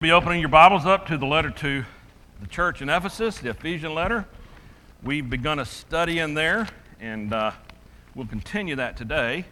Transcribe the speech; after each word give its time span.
Be 0.00 0.12
opening 0.12 0.38
your 0.38 0.48
Bibles 0.48 0.86
up 0.86 1.08
to 1.08 1.18
the 1.18 1.26
letter 1.26 1.50
to 1.50 1.84
the 2.40 2.46
church 2.46 2.80
in 2.80 2.88
Ephesus, 2.88 3.38
the 3.38 3.50
Ephesian 3.50 3.96
letter. 3.96 4.28
We've 5.02 5.28
begun 5.28 5.58
a 5.58 5.64
study 5.64 6.20
in 6.20 6.34
there, 6.34 6.68
and 7.00 7.32
uh, 7.32 7.50
we'll 8.14 8.28
continue 8.28 8.76
that 8.76 8.96
today. 8.96 9.44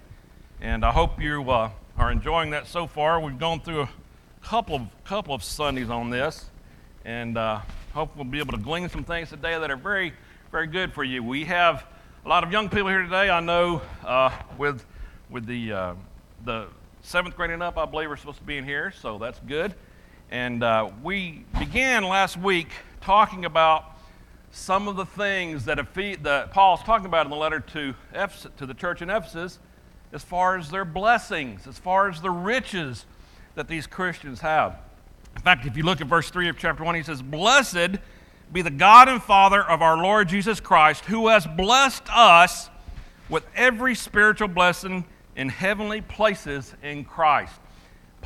And 0.60 0.84
I 0.84 0.92
hope 0.92 1.20
you 1.20 1.50
uh, 1.50 1.70
are 1.98 2.12
enjoying 2.12 2.50
that 2.50 2.68
so 2.68 2.86
far. 2.86 3.18
We've 3.18 3.36
gone 3.36 3.58
through 3.58 3.82
a 3.82 3.88
couple 4.40 4.76
of 4.76 4.82
couple 5.02 5.34
of 5.34 5.42
Sundays 5.42 5.90
on 5.90 6.10
this, 6.10 6.48
and 7.04 7.36
uh, 7.36 7.62
hope 7.92 8.14
we'll 8.14 8.24
be 8.24 8.38
able 8.38 8.52
to 8.52 8.62
glean 8.62 8.88
some 8.88 9.02
things 9.02 9.30
today 9.30 9.58
that 9.58 9.68
are 9.68 9.76
very, 9.76 10.12
very 10.52 10.68
good 10.68 10.92
for 10.92 11.02
you. 11.02 11.24
We 11.24 11.42
have 11.46 11.84
a 12.24 12.28
lot 12.28 12.44
of 12.44 12.52
young 12.52 12.68
people 12.68 12.86
here 12.86 13.02
today. 13.02 13.30
I 13.30 13.40
know 13.40 13.82
uh, 14.04 14.30
with 14.56 14.86
with 15.28 15.44
the 15.46 15.72
uh, 15.72 15.94
the 16.44 16.68
seventh 17.02 17.34
grade 17.34 17.50
and 17.50 17.64
up, 17.64 17.76
I 17.76 17.84
believe, 17.84 18.12
are 18.12 18.16
supposed 18.16 18.38
to 18.38 18.44
be 18.44 18.58
in 18.58 18.64
here, 18.64 18.92
so 18.92 19.18
that's 19.18 19.40
good. 19.40 19.74
And 20.30 20.62
uh, 20.62 20.90
we 21.02 21.44
began 21.58 22.02
last 22.04 22.36
week 22.36 22.68
talking 23.00 23.44
about 23.44 23.96
some 24.50 24.88
of 24.88 24.96
the 24.96 25.06
things 25.06 25.64
that, 25.66 25.78
that 26.22 26.50
Paul's 26.50 26.82
talking 26.82 27.06
about 27.06 27.26
in 27.26 27.30
the 27.30 27.36
letter 27.36 27.60
to, 27.60 27.94
Ephesus, 28.12 28.50
to 28.56 28.66
the 28.66 28.74
church 28.74 29.02
in 29.02 29.10
Ephesus 29.10 29.60
as 30.12 30.24
far 30.24 30.56
as 30.56 30.70
their 30.70 30.84
blessings, 30.84 31.66
as 31.66 31.78
far 31.78 32.08
as 32.08 32.20
the 32.20 32.30
riches 32.30 33.06
that 33.54 33.68
these 33.68 33.86
Christians 33.86 34.40
have. 34.40 34.78
In 35.36 35.42
fact, 35.42 35.66
if 35.66 35.76
you 35.76 35.82
look 35.82 36.00
at 36.00 36.06
verse 36.06 36.30
3 36.30 36.48
of 36.48 36.58
chapter 36.58 36.82
1, 36.82 36.94
he 36.94 37.02
says, 37.02 37.22
Blessed 37.22 37.98
be 38.52 38.62
the 38.62 38.70
God 38.70 39.08
and 39.08 39.22
Father 39.22 39.62
of 39.62 39.82
our 39.82 39.96
Lord 39.96 40.28
Jesus 40.28 40.58
Christ, 40.60 41.04
who 41.04 41.28
has 41.28 41.46
blessed 41.46 42.04
us 42.10 42.70
with 43.28 43.44
every 43.54 43.94
spiritual 43.94 44.48
blessing 44.48 45.04
in 45.36 45.48
heavenly 45.48 46.00
places 46.00 46.74
in 46.82 47.04
Christ. 47.04 47.52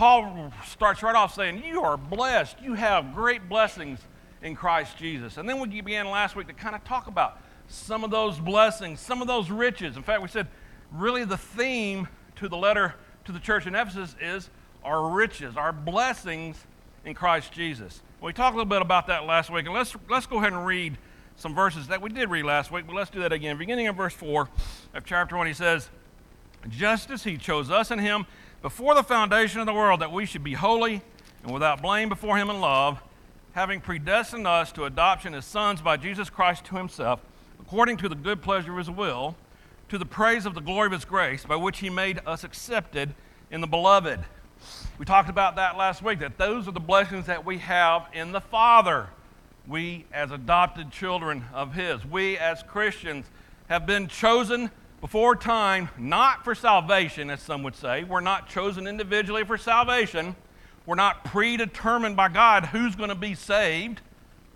Paul 0.01 0.51
starts 0.65 1.03
right 1.03 1.15
off 1.15 1.35
saying, 1.35 1.63
You 1.63 1.83
are 1.83 1.99
blessed. 1.99 2.57
You 2.63 2.73
have 2.73 3.15
great 3.15 3.51
blessings 3.51 3.99
in 4.41 4.57
Christ 4.57 4.97
Jesus. 4.97 5.37
And 5.37 5.47
then 5.47 5.61
we 5.61 5.83
began 5.83 6.09
last 6.09 6.35
week 6.35 6.47
to 6.47 6.55
kind 6.55 6.75
of 6.75 6.83
talk 6.85 7.07
about 7.07 7.39
some 7.69 8.03
of 8.03 8.11
those 8.11 8.39
blessings, 8.39 8.99
some 8.99 9.21
of 9.21 9.29
those 9.29 9.51
riches. 9.51 9.99
In 9.99 10.03
fact, 10.03 10.23
we 10.23 10.29
said 10.29 10.47
really 10.91 11.27
the 11.27 11.37
theme 11.37 12.09
to 12.37 12.49
the 12.49 12.57
letter 12.57 12.95
to 13.27 13.33
the 13.33 13.39
church 13.39 13.67
in 13.67 13.75
Ephesus 13.75 14.17
is 14.23 14.49
our 14.83 15.11
riches, 15.11 15.59
our 15.59 15.71
blessings 15.71 16.57
in 17.05 17.13
Christ 17.13 17.53
Jesus. 17.53 18.01
We 18.23 18.33
talked 18.33 18.55
a 18.55 18.57
little 18.57 18.71
bit 18.71 18.81
about 18.81 19.07
that 19.09 19.27
last 19.27 19.51
week, 19.51 19.67
and 19.67 19.75
let's, 19.75 19.95
let's 20.09 20.25
go 20.25 20.39
ahead 20.39 20.55
and 20.55 20.65
read 20.65 20.97
some 21.37 21.55
verses 21.55 21.89
that 21.89 22.01
we 22.01 22.09
did 22.09 22.31
read 22.31 22.47
last 22.47 22.73
week, 22.73 22.87
but 22.87 22.97
let's 22.97 23.11
do 23.11 23.21
that 23.21 23.35
again. 23.35 23.59
Beginning 23.59 23.85
in 23.85 23.95
verse 23.95 24.15
4 24.15 24.49
of 24.95 25.05
chapter 25.05 25.37
1, 25.37 25.47
he 25.47 25.53
says, 25.53 25.91
Just 26.71 27.11
as 27.11 27.23
he 27.23 27.37
chose 27.37 27.71
us 27.71 27.91
in 27.91 27.99
him 27.99 28.25
before 28.63 28.95
the 28.95 29.03
foundation 29.03 29.61
of 29.61 29.67
the 29.67 29.73
world 29.73 30.01
that 30.01 30.13
we 30.13 30.27
should 30.27 30.45
be 30.45 30.53
holy 30.53 31.01
and 31.43 31.53
without 31.53 31.81
blame 31.81 32.09
before 32.09 32.37
him 32.37 32.51
in 32.51 32.61
love, 32.61 33.01
having 33.53 33.81
predestined 33.81 34.47
us 34.47 34.71
to 34.73 34.85
adoption 34.85 35.35
as 35.35 35.45
sons 35.45 35.81
by 35.81 35.97
Jesus 35.97 36.29
Christ 36.29 36.65
to 36.67 36.77
himself, 36.77 37.21
according 37.59 37.97
to 37.99 38.09
the 38.09 38.15
good 38.15 38.43
pleasure 38.43 38.73
of 38.73 38.79
his 38.79 38.91
will, 38.91 39.35
to 39.89 39.99
the 39.99 40.07
praise 40.07 40.47
of 40.47 40.55
the 40.55 40.61
glory 40.61 40.87
of 40.87 40.93
his 40.93 41.05
grace, 41.05 41.45
by 41.45 41.57
which 41.57 41.79
he 41.79 41.91
made 41.91 42.21
us 42.27 42.45
accepted 42.45 43.15
in 43.51 43.61
the 43.61 43.67
beloved. 43.67 44.21
We 44.99 45.07
talked 45.07 45.31
about 45.31 45.57
that 45.57 45.77
last 45.79 46.03
week, 46.03 46.19
that 46.19 46.37
those 46.37 46.69
are 46.69 46.73
the 46.73 46.81
blessings 46.81 47.27
that 47.27 47.47
we 47.47 47.59
have 47.59 48.07
in 48.13 48.33
the 48.33 48.41
Father. 48.41 49.09
We, 49.67 50.05
as 50.13 50.31
adopted 50.31 50.91
children 50.91 51.45
of 51.55 51.73
his, 51.73 52.05
we, 52.05 52.37
as 52.37 52.63
Christians, 52.63 53.27
have 53.69 53.87
been 53.87 54.07
chosen 54.07 54.71
before 55.01 55.35
time, 55.35 55.89
not 55.99 56.45
for 56.45 56.55
salvation, 56.55 57.31
as 57.31 57.41
some 57.41 57.63
would 57.63 57.75
say. 57.75 58.05
We're 58.05 58.21
not 58.21 58.49
chosen 58.49 58.87
individually 58.87 59.45
for 59.45 59.57
salvation. 59.57 60.37
We're 60.85 60.95
not 60.95 61.25
predetermined 61.25 62.17
by 62.17 62.29
God 62.29 62.67
who's 62.67 62.95
going 62.97 63.09
to 63.09 63.15
be 63.15 63.35
saved, 63.35 64.01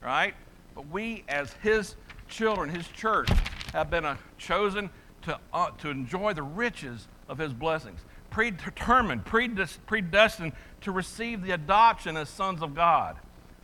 right? 0.02 0.34
But 0.74 0.88
we, 0.88 1.24
as 1.28 1.52
His 1.62 1.96
children, 2.28 2.68
His 2.68 2.86
church, 2.88 3.28
have 3.72 3.90
been 3.90 4.06
chosen 4.36 4.90
to, 5.22 5.38
uh, 5.52 5.70
to 5.78 5.88
enjoy 5.88 6.34
the 6.34 6.42
riches 6.42 7.08
of 7.28 7.38
His 7.38 7.52
blessings. 7.52 8.00
Predetermined, 8.30 9.24
predestined 9.24 10.52
to 10.82 10.92
receive 10.92 11.42
the 11.42 11.52
adoption 11.52 12.16
as 12.16 12.28
sons 12.28 12.62
of 12.62 12.74
God, 12.74 13.16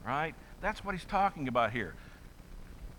right? 0.06 0.34
That's 0.62 0.82
what 0.84 0.94
He's 0.94 1.05
talking 1.05 1.49
about 1.49 1.72
here. 1.72 1.94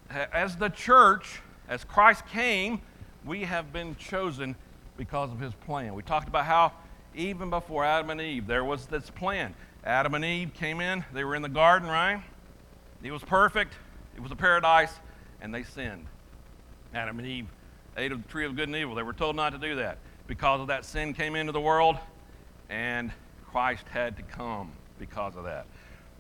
As 0.10 0.58
the 0.58 0.70
church, 0.70 1.42
as 1.70 1.84
Christ 1.84 2.28
came, 2.28 2.82
we 3.26 3.44
have 3.44 3.72
been 3.72 3.96
chosen 3.96 4.56
because 4.98 5.32
of 5.32 5.40
his 5.40 5.54
plan. 5.66 5.94
We 5.94 6.04
talked 6.04 6.28
about 6.28 6.46
how 6.46 6.74
even 7.16 7.50
before 7.50 7.84
Adam 7.84 8.10
and 8.10 8.22
Eve, 8.22 8.48
there 8.48 8.64
was 8.64 8.86
this 8.86 9.10
plan. 9.10 9.54
Adam 9.84 10.14
and 10.14 10.24
Eve 10.24 10.54
came 10.54 10.80
in, 10.80 11.04
they 11.14 11.24
were 11.24 11.36
in 11.36 11.42
the 11.42 11.50
garden, 11.50 11.88
right? 11.88 12.22
It 13.04 13.12
was 13.12 13.24
perfect, 13.24 13.74
it 14.16 14.22
was 14.22 14.32
a 14.32 14.36
paradise, 14.36 14.94
and 15.42 15.54
they 15.54 15.64
sinned. 15.64 16.06
Adam 16.94 17.20
and 17.20 17.28
Eve 17.28 17.48
ate 17.98 18.12
of 18.12 18.22
the 18.22 18.30
tree 18.30 18.46
of 18.46 18.56
good 18.56 18.68
and 18.68 18.76
evil. 18.76 18.96
They 18.96 19.04
were 19.04 19.14
told 19.14 19.36
not 19.36 19.52
to 19.52 19.58
do 19.58 19.76
that. 19.76 19.98
Because 20.28 20.62
of 20.62 20.68
that, 20.68 20.86
sin 20.86 21.14
came 21.14 21.36
into 21.36 21.52
the 21.52 21.60
world, 21.60 21.98
and 22.70 23.12
Christ 23.52 23.86
had 23.90 24.18
to 24.18 24.24
come 24.24 24.72
because 25.00 25.36
of 25.36 25.44
that. 25.46 25.66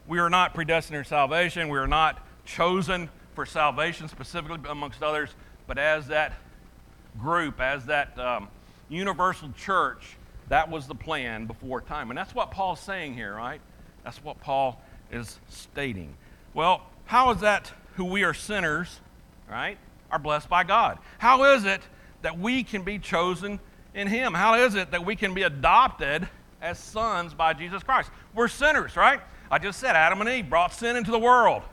We 0.07 0.19
are 0.19 0.29
not 0.29 0.53
predestined 0.53 0.97
for 0.97 1.07
salvation. 1.07 1.69
We 1.69 1.77
are 1.77 1.87
not 1.87 2.25
chosen 2.45 3.09
for 3.35 3.45
salvation 3.45 4.07
specifically, 4.09 4.59
amongst 4.67 5.03
others, 5.03 5.29
but 5.67 5.77
as 5.77 6.07
that 6.07 6.33
group, 7.19 7.59
as 7.59 7.85
that 7.85 8.17
um, 8.17 8.47
universal 8.89 9.51
church, 9.57 10.17
that 10.49 10.69
was 10.69 10.87
the 10.87 10.95
plan 10.95 11.45
before 11.45 11.81
time. 11.81 12.09
And 12.09 12.17
that's 12.17 12.35
what 12.35 12.51
Paul's 12.51 12.79
saying 12.79 13.13
here, 13.13 13.33
right? 13.33 13.61
That's 14.03 14.23
what 14.23 14.41
Paul 14.41 14.81
is 15.11 15.39
stating. 15.49 16.13
Well, 16.53 16.81
how 17.05 17.31
is 17.31 17.41
that 17.41 17.71
who 17.95 18.05
we 18.05 18.23
are 18.23 18.33
sinners, 18.33 18.99
right, 19.49 19.77
are 20.09 20.19
blessed 20.19 20.49
by 20.49 20.63
God? 20.63 20.97
How 21.19 21.55
is 21.55 21.65
it 21.65 21.81
that 22.21 22.37
we 22.37 22.63
can 22.63 22.83
be 22.83 22.99
chosen 22.99 23.59
in 23.93 24.07
Him? 24.07 24.33
How 24.33 24.55
is 24.55 24.75
it 24.75 24.91
that 24.91 25.05
we 25.05 25.15
can 25.15 25.33
be 25.33 25.43
adopted 25.43 26.27
as 26.61 26.79
sons 26.79 27.33
by 27.33 27.53
Jesus 27.53 27.83
Christ? 27.83 28.09
We're 28.33 28.47
sinners, 28.47 28.95
right? 28.95 29.21
I 29.49 29.57
just 29.57 29.79
said 29.79 29.95
Adam 29.95 30.21
and 30.21 30.29
Eve 30.29 30.49
brought 30.49 30.73
sin 30.73 30.95
into 30.95 31.11
the 31.11 31.19
world. 31.19 31.63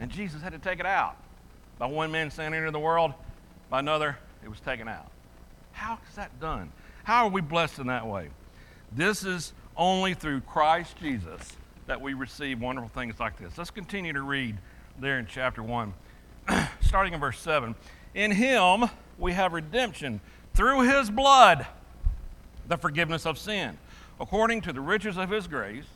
And 0.00 0.10
Jesus 0.10 0.42
had 0.42 0.52
to 0.52 0.58
take 0.58 0.80
it 0.80 0.86
out. 0.86 1.16
By 1.78 1.86
one 1.86 2.10
man 2.10 2.30
sin 2.30 2.54
into 2.54 2.70
the 2.70 2.78
world, 2.78 3.14
by 3.72 3.78
another, 3.78 4.18
it 4.44 4.50
was 4.50 4.60
taken 4.60 4.86
out. 4.86 5.10
How 5.72 5.98
is 6.06 6.14
that 6.16 6.38
done? 6.38 6.70
How 7.04 7.24
are 7.24 7.30
we 7.30 7.40
blessed 7.40 7.78
in 7.78 7.86
that 7.86 8.06
way? 8.06 8.28
This 8.94 9.24
is 9.24 9.54
only 9.78 10.12
through 10.12 10.42
Christ 10.42 10.98
Jesus 11.00 11.56
that 11.86 11.98
we 11.98 12.12
receive 12.12 12.60
wonderful 12.60 12.90
things 12.90 13.18
like 13.18 13.38
this. 13.38 13.56
Let's 13.56 13.70
continue 13.70 14.12
to 14.12 14.20
read 14.20 14.58
there 15.00 15.18
in 15.18 15.24
chapter 15.24 15.62
1, 15.62 15.94
starting 16.82 17.14
in 17.14 17.20
verse 17.20 17.38
7. 17.38 17.74
In 18.14 18.32
him 18.32 18.90
we 19.16 19.32
have 19.32 19.54
redemption 19.54 20.20
through 20.52 20.82
his 20.82 21.08
blood, 21.08 21.66
the 22.68 22.76
forgiveness 22.76 23.24
of 23.24 23.38
sin, 23.38 23.78
according 24.20 24.60
to 24.60 24.74
the 24.74 24.82
riches 24.82 25.16
of 25.16 25.30
his 25.30 25.46
grace, 25.46 25.86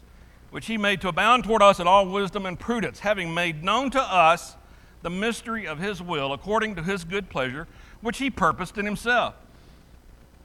which 0.51 0.65
he 0.65 0.79
made 0.79 1.03
to 1.03 1.09
abound 1.09 1.45
toward 1.45 1.61
us 1.61 1.79
in 1.79 1.87
all 1.87 2.09
wisdom 2.09 2.47
and 2.47 2.59
prudence, 2.59 3.01
having 3.01 3.35
made 3.35 3.63
known 3.63 3.91
to 3.91 4.01
us 4.01 4.57
the 5.07 5.11
mystery 5.11 5.69
of 5.69 5.79
his 5.79 6.03
will 6.03 6.33
according 6.33 6.75
to 6.75 6.83
his 6.83 7.05
good 7.05 7.31
pleasure, 7.31 7.69
which 8.01 8.19
he 8.19 8.29
purposed 8.29 8.77
in 8.77 8.85
himself, 8.85 9.37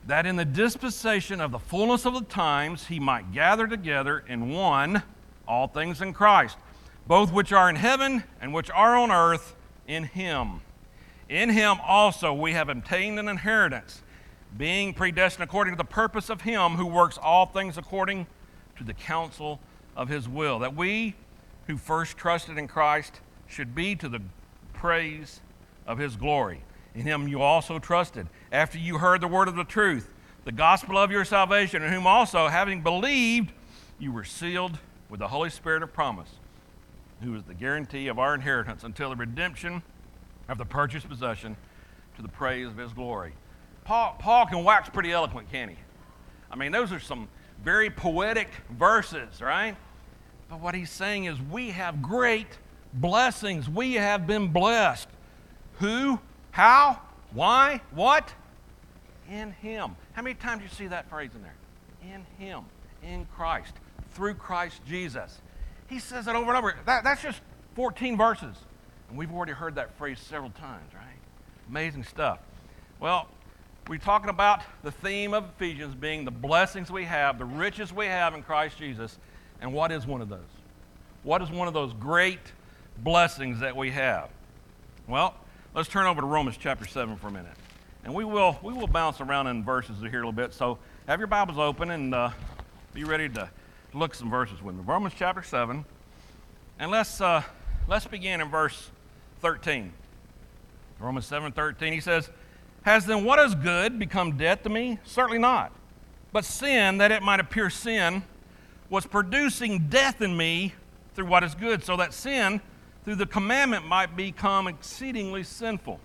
that 0.05 0.27
in 0.27 0.35
the 0.35 0.45
dispensation 0.45 1.41
of 1.41 1.51
the 1.51 1.57
fullness 1.57 2.05
of 2.05 2.13
the 2.13 2.21
times 2.21 2.85
he 2.85 2.99
might 2.99 3.33
gather 3.33 3.65
together 3.65 4.23
in 4.27 4.51
one 4.51 5.01
all 5.47 5.67
things 5.67 5.99
in 5.99 6.13
Christ, 6.13 6.59
both 7.07 7.33
which 7.33 7.51
are 7.51 7.71
in 7.71 7.75
heaven 7.75 8.23
and 8.39 8.53
which 8.53 8.69
are 8.69 8.95
on 8.95 9.09
earth 9.09 9.55
in 9.87 10.03
him. 10.03 10.61
In 11.27 11.49
him 11.49 11.77
also 11.83 12.31
we 12.31 12.53
have 12.53 12.69
obtained 12.69 13.17
an 13.17 13.27
inheritance, 13.27 14.03
being 14.55 14.93
predestined 14.93 15.43
according 15.43 15.73
to 15.73 15.77
the 15.79 15.83
purpose 15.83 16.29
of 16.29 16.41
him 16.41 16.73
who 16.73 16.85
works 16.85 17.17
all 17.17 17.47
things 17.47 17.79
according 17.79 18.27
to 18.77 18.83
the 18.83 18.93
counsel 18.93 19.59
of 19.95 20.07
his 20.07 20.29
will, 20.29 20.59
that 20.59 20.75
we 20.75 21.15
who 21.65 21.77
first 21.77 22.15
trusted 22.15 22.59
in 22.59 22.67
Christ 22.67 23.21
should 23.47 23.73
be 23.73 23.95
to 23.95 24.07
the 24.07 24.21
praise 24.81 25.41
of 25.85 25.99
his 25.99 26.15
glory. 26.15 26.63
In 26.95 27.03
him 27.03 27.27
you 27.27 27.39
also 27.39 27.77
trusted, 27.77 28.27
after 28.51 28.79
you 28.79 28.97
heard 28.97 29.21
the 29.21 29.27
word 29.27 29.47
of 29.47 29.55
the 29.55 29.63
truth, 29.63 30.09
the 30.43 30.51
gospel 30.51 30.97
of 30.97 31.11
your 31.11 31.23
salvation, 31.23 31.83
in 31.83 31.93
whom 31.93 32.07
also, 32.07 32.47
having 32.47 32.81
believed, 32.81 33.51
you 33.99 34.11
were 34.11 34.23
sealed 34.23 34.79
with 35.07 35.19
the 35.19 35.27
Holy 35.27 35.51
Spirit 35.51 35.83
of 35.83 35.93
promise, 35.93 36.31
who 37.21 37.35
is 37.35 37.43
the 37.43 37.53
guarantee 37.53 38.07
of 38.07 38.17
our 38.17 38.33
inheritance 38.33 38.83
until 38.83 39.11
the 39.11 39.15
redemption 39.15 39.83
of 40.49 40.57
the 40.57 40.65
purchased 40.65 41.07
possession 41.07 41.55
to 42.15 42.23
the 42.23 42.27
praise 42.27 42.65
of 42.65 42.77
his 42.77 42.91
glory. 42.91 43.33
Paul, 43.83 44.15
Paul 44.17 44.47
can 44.47 44.63
wax 44.63 44.89
pretty 44.89 45.11
eloquent, 45.11 45.51
can 45.51 45.69
he? 45.69 45.77
I 46.49 46.55
mean, 46.55 46.71
those 46.71 46.91
are 46.91 46.99
some 46.99 47.27
very 47.63 47.91
poetic 47.91 48.49
verses, 48.71 49.41
right? 49.41 49.75
But 50.49 50.59
what 50.59 50.73
he's 50.73 50.89
saying 50.89 51.25
is 51.25 51.39
we 51.39 51.69
have 51.69 52.01
great 52.01 52.57
blessings. 52.93 53.69
We 53.69 53.93
have 53.93 54.27
been 54.27 54.49
blessed. 54.49 55.07
Who? 55.79 56.19
How? 56.51 57.01
Why? 57.33 57.81
What? 57.91 58.33
In 59.29 59.51
Him. 59.53 59.95
How 60.13 60.21
many 60.21 60.35
times 60.35 60.59
do 60.59 60.63
you 60.65 60.69
see 60.69 60.87
that 60.87 61.09
phrase 61.09 61.31
in 61.35 61.41
there? 61.41 61.55
In 62.03 62.25
Him, 62.37 62.63
in 63.03 63.25
Christ, 63.35 63.73
through 64.11 64.35
Christ 64.35 64.81
Jesus. 64.87 65.39
He 65.87 65.99
says 65.99 66.27
it 66.27 66.35
over 66.35 66.49
and 66.49 66.57
over. 66.57 66.75
That, 66.85 67.03
that's 67.03 67.21
just 67.21 67.41
14 67.75 68.17
verses. 68.17 68.55
And 69.09 69.17
we've 69.17 69.31
already 69.31 69.51
heard 69.53 69.75
that 69.75 69.97
phrase 69.97 70.19
several 70.19 70.51
times, 70.51 70.93
right? 70.93 71.03
Amazing 71.69 72.03
stuff. 72.03 72.39
Well, 72.99 73.27
we're 73.87 73.97
talking 73.97 74.29
about 74.29 74.61
the 74.83 74.91
theme 74.91 75.33
of 75.33 75.45
Ephesians 75.55 75.95
being 75.95 76.23
the 76.23 76.31
blessings 76.31 76.91
we 76.91 77.03
have, 77.05 77.37
the 77.37 77.45
riches 77.45 77.91
we 77.91 78.05
have 78.05 78.33
in 78.33 78.43
Christ 78.43 78.77
Jesus. 78.77 79.17
And 79.59 79.73
what 79.73 79.91
is 79.91 80.05
one 80.05 80.21
of 80.21 80.29
those? 80.29 80.39
What 81.23 81.41
is 81.41 81.49
one 81.49 81.67
of 81.67 81.73
those 81.73 81.93
great 81.93 82.39
blessings 82.97 83.59
that 83.59 83.75
we 83.75 83.91
have? 83.91 84.29
Well, 85.07 85.35
let's 85.73 85.89
turn 85.89 86.05
over 86.05 86.21
to 86.21 86.27
Romans 86.27 86.57
chapter 86.59 86.85
7 86.85 87.15
for 87.17 87.27
a 87.27 87.31
minute. 87.31 87.53
And 88.03 88.13
we 88.13 88.23
will, 88.23 88.57
we 88.63 88.73
will 88.73 88.87
bounce 88.87 89.21
around 89.21 89.47
in 89.47 89.63
verses 89.63 89.99
here 89.99 90.09
a 90.09 90.13
little 90.13 90.31
bit. 90.31 90.53
So 90.53 90.77
have 91.07 91.19
your 91.19 91.27
Bibles 91.27 91.57
open 91.57 91.91
and 91.91 92.15
uh, 92.15 92.31
be 92.93 93.03
ready 93.03 93.29
to 93.29 93.49
look 93.93 94.15
some 94.15 94.29
verses 94.29 94.61
with 94.61 94.75
me. 94.75 94.83
Romans 94.85 95.13
chapter 95.17 95.43
7. 95.43 95.85
And 96.79 96.91
let's, 96.91 97.21
uh, 97.21 97.43
let's 97.87 98.07
begin 98.07 98.41
in 98.41 98.49
verse 98.49 98.89
13. 99.41 99.93
Romans 100.99 101.25
7 101.25 101.51
13, 101.51 101.93
he 101.93 101.99
says, 101.99 102.29
Has 102.83 103.05
then 103.05 103.23
what 103.23 103.39
is 103.39 103.55
good 103.55 103.99
become 103.99 104.37
death 104.37 104.63
to 104.63 104.69
me? 104.69 104.99
Certainly 105.03 105.39
not. 105.39 105.71
But 106.31 106.45
sin, 106.45 106.97
that 106.99 107.11
it 107.11 107.21
might 107.21 107.39
appear 107.39 107.69
sin, 107.69 108.23
was 108.89 109.05
producing 109.05 109.87
death 109.89 110.21
in 110.21 110.35
me 110.35 110.73
through 111.15 111.25
what 111.25 111.43
is 111.43 111.55
good, 111.55 111.83
so 111.83 111.97
that 111.97 112.13
sin, 112.13 112.61
through 113.03 113.15
the 113.15 113.25
commandment, 113.25 113.85
might 113.85 114.15
become 114.15 114.67
exceedingly 114.67 115.43
sinful. 115.43 115.99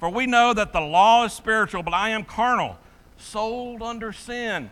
For 0.00 0.08
we 0.08 0.26
know 0.26 0.52
that 0.54 0.72
the 0.72 0.80
law 0.80 1.24
is 1.24 1.32
spiritual, 1.32 1.82
but 1.82 1.94
I 1.94 2.10
am 2.10 2.24
carnal, 2.24 2.78
sold 3.16 3.82
under 3.82 4.12
sin. 4.12 4.70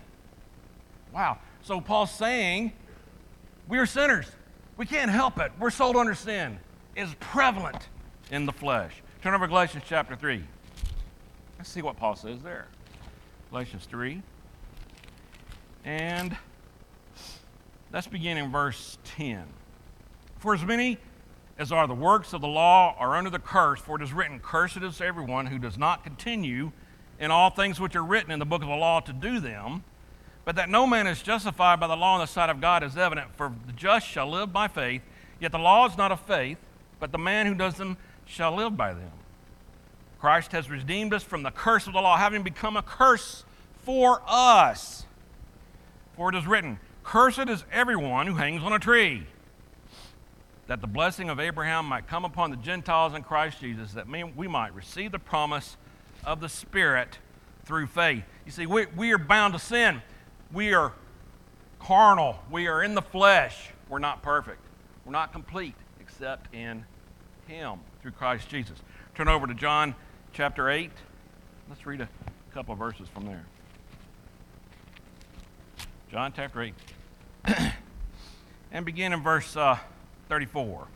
Wow. 1.13 1.39
So 1.63 1.81
Paul's 1.81 2.11
saying, 2.11 2.73
we 3.69 3.79
are 3.79 3.87
sinners. 3.87 4.27
We 4.77 4.87
can't 4.87 5.11
help 5.11 5.39
it. 5.39 5.53
We're 5.59 5.71
sold 5.71 5.97
under 5.97 6.15
sin. 6.15 6.59
It's 6.97 7.15
prevalent 7.21 7.89
in 8.31 8.47
the 8.47 8.53
flesh. 8.53 9.03
Turn 9.23 9.35
over 9.35 9.47
Galatians 9.47 9.85
chapter 9.87 10.17
3. 10.17 10.43
Let's 11.59 11.71
see 11.71 11.83
what 11.83 11.97
Paul 11.97 12.17
says 12.17 12.43
there. 12.43 12.67
Galatians 13.51 13.87
3. 13.87 14.21
And 15.85 16.37
let's 17.93 18.07
begin 18.07 18.37
in 18.37 18.51
verse 18.51 18.99
10. 19.05 19.45
For 20.39 20.55
as 20.55 20.65
many 20.65 20.99
as 21.59 21.71
are 21.71 21.87
the 21.87 21.95
works 21.95 22.33
of 22.33 22.41
the 22.41 22.49
law 22.49 22.95
are 22.99 23.15
under 23.15 23.31
the 23.31 23.39
curse, 23.39 23.81
for 23.81 23.97
it 23.97 24.03
is 24.03 24.13
written, 24.13 24.41
Cursed 24.41 24.79
is 24.79 25.01
everyone 25.01 25.47
who 25.47 25.59
does 25.59 25.77
not 25.77 26.03
continue 26.03 26.73
in 27.21 27.31
all 27.31 27.51
things 27.51 27.79
which 27.79 27.95
are 27.95 28.03
written 28.03 28.31
in 28.31 28.39
the 28.39 28.45
book 28.45 28.63
of 28.63 28.69
the 28.69 28.75
law 28.75 29.01
to 29.01 29.13
do 29.13 29.39
them. 29.39 29.85
But 30.45 30.57
that 30.57 30.69
no 30.69 30.87
man 30.87 31.07
is 31.07 31.23
justified 31.23 31.79
by 31.79 31.87
the 31.87 31.97
law 31.97 32.15
on 32.15 32.21
the 32.21 32.27
sight 32.27 32.51
of 32.51 32.61
God 32.61 32.83
is 32.83 32.97
evident, 32.97 33.29
for 33.37 33.53
the 33.67 33.73
just 33.73 34.07
shall 34.09 34.29
live 34.29 34.53
by 34.53 34.67
faith. 34.67 35.03
Yet 35.39 35.53
the 35.53 35.59
law 35.59 35.87
is 35.87 35.97
not 35.97 36.11
of 36.11 36.21
faith, 36.21 36.59
but 36.99 37.13
the 37.13 37.19
man 37.19 37.47
who 37.47 37.55
does 37.55 37.75
them 37.75 37.97
shall 38.25 38.55
live 38.55 38.77
by 38.77 38.93
them. 38.93 39.13
Christ 40.19 40.53
has 40.53 40.71
redeemed 40.71 41.13
us 41.15 41.23
from 41.23 41.43
the 41.43 41.51
curse 41.51 41.87
of 41.87 41.93
the 41.93 42.01
law, 42.01 42.17
having 42.17 42.43
become 42.43 42.77
a 42.77 42.83
curse 42.83 43.45
for 43.85 44.23
us. 44.27 45.05
For 46.17 46.29
it 46.29 46.37
is 46.37 46.47
written, 46.47 46.79
Cursed 47.05 47.49
is 47.49 47.65
everyone 47.73 48.27
who 48.27 48.35
hangs 48.35 48.63
on 48.63 48.73
a 48.73 48.79
tree, 48.79 49.27
that 50.73 50.81
the 50.81 50.87
blessing 50.87 51.29
of 51.29 51.39
Abraham 51.39 51.85
might 51.85 52.07
come 52.07 52.25
upon 52.25 52.51
the 52.51 52.57
Gentiles 52.57 53.13
in 53.13 53.23
Christ 53.23 53.61
Jesus, 53.61 53.93
that 53.93 54.07
we 54.09 54.49
might 54.49 54.75
receive 54.75 55.13
the 55.13 55.19
promise 55.19 55.77
of 56.25 56.41
the 56.41 56.49
Spirit 56.49 57.19
through 57.67 57.89
faith. 57.89 58.25
You 58.47 58.53
see, 58.53 58.65
we, 58.65 58.87
we 58.97 59.13
are 59.13 59.19
bound 59.19 59.53
to 59.53 59.59
sin. 59.59 60.01
We 60.51 60.73
are 60.73 60.95
carnal. 61.79 62.39
We 62.51 62.69
are 62.69 62.83
in 62.83 62.95
the 62.95 63.03
flesh. 63.03 63.69
We're 63.91 63.99
not 63.99 64.23
perfect. 64.23 64.61
We're 65.05 65.13
not 65.13 65.31
complete 65.31 65.75
except 66.01 66.55
in 66.55 66.87
Him 67.47 67.81
through 68.01 68.13
Christ 68.13 68.49
Jesus. 68.49 68.79
Turn 69.15 69.29
over 69.29 69.47
to 69.47 69.53
John 69.53 69.95
chapter 70.33 70.71
8. 70.71 70.91
Let's 71.69 71.85
read 71.85 72.01
a 72.01 72.09
couple 72.55 72.73
of 72.73 72.79
verses 72.79 73.09
from 73.13 73.27
there. 73.27 73.45
John 76.11 76.33
chapter 76.35 76.63
8. 76.63 76.75
and 78.73 78.87
begin 78.87 79.13
in 79.13 79.23
verse 79.23 79.55
uh, 79.55 79.77
34. 80.33 80.89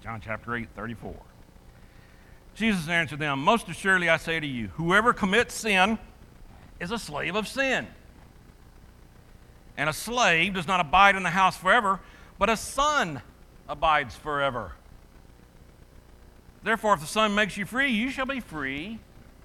John 0.00 0.20
chapter 0.24 0.54
8, 0.54 0.68
34. 0.76 1.12
Jesus 2.54 2.88
answered 2.88 3.18
them, 3.18 3.40
Most 3.40 3.68
assuredly 3.68 4.08
I 4.08 4.16
say 4.16 4.38
to 4.38 4.46
you, 4.46 4.68
whoever 4.74 5.12
commits 5.12 5.54
sin 5.54 5.98
is 6.78 6.92
a 6.92 6.98
slave 7.00 7.34
of 7.34 7.48
sin. 7.48 7.88
And 9.76 9.90
a 9.90 9.92
slave 9.92 10.54
does 10.54 10.68
not 10.68 10.78
abide 10.78 11.16
in 11.16 11.24
the 11.24 11.30
house 11.30 11.56
forever, 11.56 11.98
but 12.38 12.48
a 12.48 12.56
son 12.56 13.22
abides 13.68 14.14
forever. 14.14 14.74
Therefore, 16.62 16.94
if 16.94 17.00
the 17.00 17.06
Son 17.06 17.34
makes 17.34 17.56
you 17.56 17.66
free, 17.66 17.90
you 17.90 18.08
shall 18.08 18.24
be 18.24 18.38
free 18.38 19.00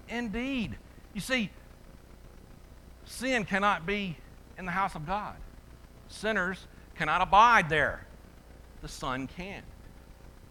indeed. 0.07 0.75
You 1.15 1.21
see, 1.21 1.49
sin 3.05 3.43
cannot 3.43 3.87
be 3.87 4.17
in 4.55 4.67
the 4.67 4.71
house 4.71 4.93
of 4.93 5.07
God. 5.07 5.35
Sinners 6.09 6.67
cannot 6.95 7.23
abide 7.23 7.69
there. 7.69 8.05
The 8.81 8.87
Son 8.87 9.27
can. 9.27 9.61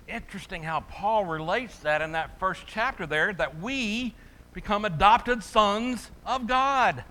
Interesting 0.07 0.63
how 0.63 0.81
Paul 0.81 1.25
relates 1.25 1.79
that 1.81 2.03
in 2.03 2.13
that 2.13 2.39
first 2.39 2.63
chapter 2.67 3.07
there 3.07 3.33
that 3.35 3.61
we 3.61 4.15
become 4.53 4.85
adopted 4.85 5.43
sons 5.43 6.11
of 6.25 6.47
God. 6.47 7.05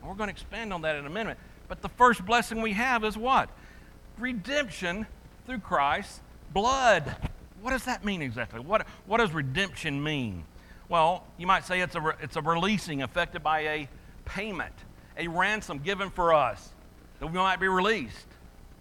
And 0.00 0.08
we're 0.08 0.16
going 0.16 0.28
to 0.28 0.32
expand 0.32 0.72
on 0.72 0.82
that 0.82 0.96
in 0.96 1.06
a 1.06 1.10
minute. 1.10 1.38
But 1.68 1.82
the 1.82 1.88
first 1.90 2.24
blessing 2.24 2.62
we 2.62 2.72
have 2.72 3.04
is 3.04 3.16
what? 3.16 3.50
Redemption 4.18 5.06
through 5.46 5.60
Christ's 5.60 6.20
blood. 6.52 7.14
What 7.60 7.70
does 7.70 7.84
that 7.84 8.04
mean 8.04 8.22
exactly? 8.22 8.60
What, 8.60 8.86
what 9.06 9.18
does 9.18 9.32
redemption 9.32 10.02
mean? 10.02 10.44
Well, 10.88 11.24
you 11.38 11.46
might 11.46 11.64
say 11.64 11.80
it's 11.80 11.94
a, 11.94 12.00
re, 12.00 12.12
it's 12.20 12.36
a 12.36 12.42
releasing 12.42 13.02
affected 13.02 13.42
by 13.42 13.60
a 13.60 13.88
payment, 14.24 14.74
a 15.16 15.28
ransom 15.28 15.78
given 15.78 16.10
for 16.10 16.34
us 16.34 16.70
that 17.20 17.26
we 17.26 17.34
might 17.34 17.60
be 17.60 17.68
released, 17.68 18.26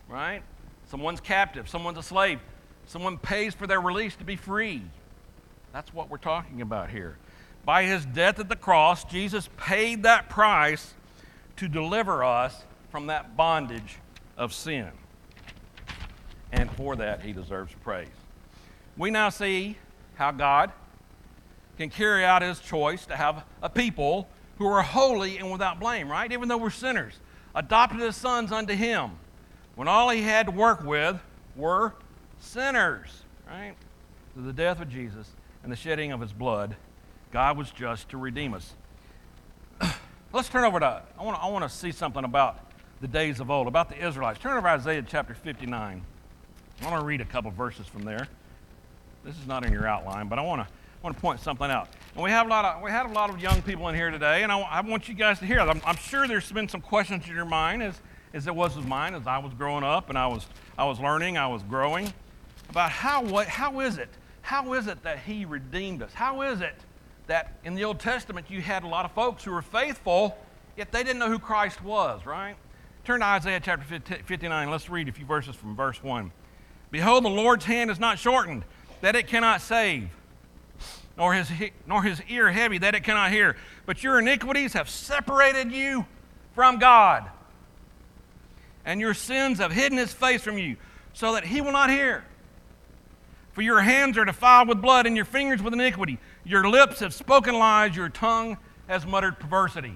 right? 0.07 0.41
Someone's 0.89 1.21
captive, 1.21 1.69
someone's 1.69 2.00
a 2.00 2.03
slave, 2.03 2.39
someone 2.88 3.19
pays 3.19 3.53
for 3.53 3.68
their 3.68 3.80
release 3.80 4.15
to 4.15 4.24
be 4.24 4.36
free. 4.36 4.81
That's 5.71 5.94
what 5.94 6.09
we're 6.09 6.18
talking 6.18 6.62
about 6.62 6.89
here. 6.89 7.15
By 7.63 7.83
his 7.83 8.06
death 8.06 8.39
at 8.39 8.50
the 8.50 8.56
cross, 8.56 9.03
Jesus 9.03 9.50
paid 9.56 10.01
that 10.03 10.30
price 10.30 10.95
to 11.57 11.68
deliver 11.68 12.24
us 12.24 12.63
from 12.89 13.06
that 13.07 13.38
bondage 13.38 13.97
of 14.36 14.51
sin. 14.51 14.89
And 16.51 16.71
for 16.71 16.95
that, 16.95 17.21
he 17.21 17.33
deserves 17.33 17.72
praise. 17.84 18.08
We 18.98 19.12
now 19.12 19.29
see 19.29 19.77
how 20.15 20.31
God 20.31 20.72
can 21.77 21.91
carry 21.91 22.25
out 22.25 22.41
his 22.41 22.60
choice 22.60 23.05
to 23.05 23.15
have 23.15 23.43
a 23.62 23.69
people 23.69 24.27
who 24.58 24.65
are 24.65 24.81
holy 24.81 25.38
and 25.38 25.51
without 25.51 25.79
blame, 25.79 26.10
right? 26.10 26.31
Even 26.31 26.50
though 26.50 26.58
we're 26.58 26.72
sinners, 26.72 27.13
adopted 27.53 28.01
as 28.01 28.15
sons 28.15 28.51
unto 28.51 28.74
him, 28.74 29.12
when 29.79 29.88
all 29.88 30.09
he 30.09 30.21
had 30.21 30.45
to 30.45 30.51
work 30.51 30.83
with 30.83 31.17
were 31.55 31.93
sinners, 32.41 33.24
right? 33.48 33.75
Through 34.33 34.43
the 34.43 34.51
death 34.51 34.81
of 34.81 34.89
Jesus 34.89 35.29
and 35.63 35.71
the 35.71 35.77
shedding 35.77 36.12
of 36.12 36.19
his 36.19 36.33
blood, 36.33 36.75
God 37.31 37.57
was 37.57 37.71
just 37.71 38.09
to 38.09 38.17
redeem 38.17 38.53
us. 38.53 38.74
Let's 40.33 40.50
turn 40.50 40.65
over 40.65 40.81
to, 40.81 41.01
I 41.17 41.24
want, 41.24 41.38
to, 41.38 41.41
I 41.41 41.50
want 41.50 41.63
to 41.63 41.69
see 41.69 41.93
something 41.93 42.25
about 42.25 42.59
the 43.00 43.07
days 43.07 43.39
of 43.39 43.50
old, 43.50 43.67
about 43.67 43.88
the 43.88 44.05
Israelites. 44.05 44.38
Turn 44.39 44.51
over 44.51 44.67
to 44.67 44.74
Isaiah 44.74 45.01
chapter 45.01 45.33
59. 45.33 46.01
I 46.81 46.86
want 46.86 47.00
to 47.00 47.05
read 47.05 47.21
a 47.21 47.25
couple 47.25 47.50
verses 47.50 47.88
from 47.88 48.03
there. 48.03 48.27
This 49.24 49.38
is 49.39 49.48
not 49.48 49.65
in 49.65 49.71
your 49.71 49.88
outline, 49.88 50.27
but 50.27 50.39
I 50.39 50.41
want 50.41 50.62
to 50.62 50.67
I 50.67 51.01
want 51.05 51.15
to 51.15 51.21
point 51.21 51.39
something 51.39 51.71
out. 51.71 51.88
And 52.15 52.24
we 52.25 52.31
have 52.31 52.48
a 52.48 52.50
lot 52.50 52.65
of 52.65 52.83
we 52.83 52.91
had 52.91 53.05
a 53.05 53.13
lot 53.13 53.29
of 53.29 53.41
young 53.41 53.62
people 53.62 53.88
in 53.88 53.95
here 53.95 54.12
today, 54.12 54.43
and 54.43 54.51
I, 54.51 54.59
I 54.59 54.81
want 54.81 55.07
you 55.07 55.13
guys 55.13 55.39
to 55.39 55.45
hear. 55.45 55.62
I'm, 55.62 55.81
I'm, 55.86 55.95
sure 55.95 56.27
there's 56.27 56.51
been 56.51 56.67
some 56.67 56.81
questions 56.81 57.29
in 57.29 57.33
your 57.33 57.45
mind, 57.45 57.81
as 57.81 58.01
as 58.33 58.48
it 58.48 58.55
was 58.55 58.75
with 58.75 58.86
mine, 58.86 59.15
as 59.15 59.27
I 59.27 59.38
was 59.39 59.53
growing 59.53 59.83
up 59.83 60.09
and 60.09 60.17
I 60.17 60.27
was 60.27 60.45
I 60.77 60.86
was 60.86 61.00
learning, 61.00 61.38
I 61.38 61.48
was 61.48 61.63
growing, 61.63 62.13
about 62.69 62.91
how 62.91 63.24
what 63.24 63.48
how 63.48 63.79
is 63.79 63.98
it 63.98 64.09
how 64.41 64.74
is 64.74 64.88
it 64.88 65.03
that 65.03 65.19
He 65.19 65.45
redeemed 65.45 66.01
us? 66.01 66.13
How 66.13 66.41
is 66.41 66.62
it 66.62 66.75
that 67.27 67.53
in 67.63 67.75
the 67.75 67.83
Old 67.83 68.00
Testament 68.00 68.50
you 68.50 68.62
had 68.62 68.83
a 68.83 68.88
lot 68.88 69.05
of 69.05 69.12
folks 69.12 69.43
who 69.43 69.51
were 69.51 69.62
faithful, 69.62 70.38
yet 70.75 70.91
they 70.91 71.03
didn't 71.03 71.19
know 71.19 71.29
who 71.29 71.39
Christ 71.39 71.83
was, 71.83 72.25
right? 72.25 72.55
Turn 73.03 73.19
to 73.19 73.25
Isaiah 73.25 73.59
chapter 73.59 74.00
59. 74.25 74.69
Let's 74.71 74.89
read 74.89 75.07
a 75.07 75.12
few 75.12 75.25
verses 75.25 75.55
from 75.55 75.75
verse 75.75 76.03
1. 76.03 76.31
Behold, 76.91 77.24
the 77.24 77.29
Lord's 77.29 77.65
hand 77.65 77.91
is 77.91 78.00
not 78.00 78.17
shortened 78.17 78.63
that 79.01 79.15
it 79.15 79.27
cannot 79.27 79.62
save, 79.62 80.09
nor 81.17 81.33
his, 81.33 81.51
nor 81.86 82.03
his 82.03 82.21
ear 82.27 82.51
heavy 82.51 82.77
that 82.79 82.95
it 82.95 83.03
cannot 83.03 83.31
hear. 83.31 83.55
But 83.86 84.03
your 84.03 84.19
iniquities 84.19 84.74
have 84.74 84.89
separated 84.89 85.71
you 85.71 86.05
from 86.55 86.79
God, 86.79 87.29
and 88.89 89.00
your 89.00 89.13
sins 89.13 89.60
have 89.60 89.72
hidden 89.72 90.00
his 90.00 90.12
face 90.12 90.41
from 90.41 90.58
you, 90.58 90.75
so 91.13 91.34
that 91.34 91.46
he 91.46 91.62
will 91.62 91.72
not 91.72 91.91
hear. 91.91 92.24
For 93.51 93.62
your 93.62 93.81
hands 93.81 94.17
are 94.17 94.25
defiled 94.25 94.67
with 94.67 94.81
blood, 94.81 95.05
and 95.05 95.15
your 95.15 95.25
fingers 95.25 95.62
with 95.62 95.74
iniquity. 95.74 96.17
Your 96.43 96.67
lips 96.67 97.00
have 97.01 97.13
spoken 97.13 97.60
lies, 97.60 97.96
your 97.96 98.10
tongue 98.10 98.58
has 98.88 99.05
muttered 99.05 99.38
perversity. 99.38 99.96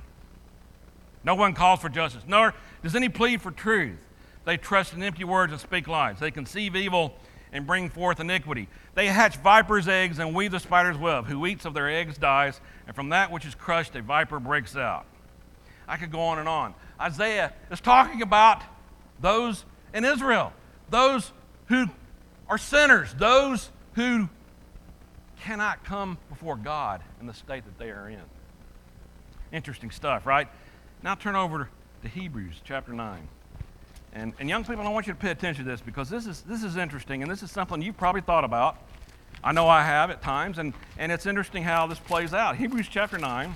No 1.23 1.33
one 1.33 1.55
calls 1.55 1.79
for 1.79 1.89
justice, 1.89 2.21
nor 2.27 2.53
does 2.83 2.95
any 2.95 3.09
plead 3.09 3.41
for 3.41 3.50
truth. 3.50 3.97
They 4.45 4.57
trust 4.57 4.93
in 4.93 5.01
empty 5.01 5.23
words 5.23 5.51
and 5.51 5.59
speak 5.59 5.88
lies. 5.88 6.19
They 6.19 6.29
conceive 6.29 6.75
evil 6.75 7.15
and 7.51 7.65
bring 7.65 7.89
forth 7.89 8.19
iniquity. 8.19 8.67
They 8.93 9.07
hatch 9.07 9.38
vipers' 9.38 9.88
eggs 9.88 10.19
and 10.19 10.35
weave 10.35 10.51
the 10.51 10.59
spider's 10.59 11.00
web. 11.00 11.25
Who 11.25 11.47
eats 11.47 11.65
of 11.65 11.73
their 11.73 11.89
eggs 11.89 12.19
dies, 12.19 12.62
and 12.85 12.95
from 12.95 13.09
that 13.09 13.31
which 13.31 13.45
is 13.45 13.55
crushed, 13.55 13.95
a 13.95 14.03
viper 14.03 14.39
breaks 14.39 14.75
out. 14.75 15.07
I 15.88 15.97
could 15.97 16.12
go 16.12 16.19
on 16.19 16.38
and 16.38 16.47
on. 16.47 16.75
Isaiah 17.01 17.53
is 17.71 17.81
talking 17.81 18.21
about 18.21 18.62
those 19.23 19.63
in 19.93 20.03
Israel, 20.03 20.51
those 20.89 21.31
who 21.67 21.87
are 22.47 22.57
sinners, 22.57 23.13
those 23.17 23.71
who 23.93 24.29
cannot 25.39 25.83
come 25.85 26.17
before 26.29 26.57
God 26.57 27.01
in 27.21 27.25
the 27.25 27.33
state 27.33 27.63
that 27.63 27.79
they 27.79 27.89
are 27.89 28.09
in. 28.09 28.21
Interesting 29.51 29.91
stuff, 29.91 30.25
right? 30.25 30.47
Now 31.01 31.15
turn 31.15 31.35
over 31.35 31.69
to 32.01 32.07
Hebrews 32.09 32.61
chapter 32.65 32.91
9. 32.91 33.27
And, 34.11 34.33
and 34.39 34.49
young 34.49 34.65
people, 34.65 34.85
I 34.85 34.89
want 34.89 35.07
you 35.07 35.13
to 35.13 35.19
pay 35.19 35.31
attention 35.31 35.63
to 35.63 35.71
this 35.71 35.79
because 35.79 36.09
this 36.09 36.27
is, 36.27 36.41
this 36.41 36.61
is 36.61 36.75
interesting 36.75 37.21
and 37.21 37.31
this 37.31 37.41
is 37.41 37.49
something 37.49 37.81
you've 37.81 37.97
probably 37.97 38.21
thought 38.21 38.43
about. 38.43 38.77
I 39.41 39.53
know 39.53 39.67
I 39.67 39.83
have 39.83 40.09
at 40.09 40.21
times, 40.21 40.57
and, 40.57 40.73
and 40.97 41.11
it's 41.11 41.25
interesting 41.25 41.63
how 41.63 41.87
this 41.87 41.99
plays 41.99 42.33
out. 42.33 42.57
Hebrews 42.57 42.87
chapter 42.89 43.17
9, 43.17 43.55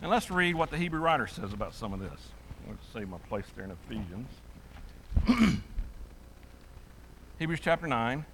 and 0.00 0.10
let's 0.10 0.30
read 0.30 0.54
what 0.54 0.70
the 0.70 0.78
Hebrew 0.78 1.00
writer 1.00 1.26
says 1.26 1.52
about 1.52 1.74
some 1.74 1.92
of 1.92 2.00
this. 2.00 2.20
Let's 2.66 2.86
save 2.92 3.08
my 3.08 3.18
place 3.28 3.44
there 3.54 3.64
in 3.64 3.70
Ephesians. 3.70 4.28
Hebrews 7.38 7.60
chapter 7.60 7.86
9, 7.86 8.24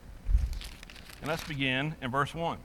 and 1.20 1.28
let's 1.28 1.44
begin 1.44 1.94
in 2.00 2.10
verse 2.10 2.34
1. 2.34 2.58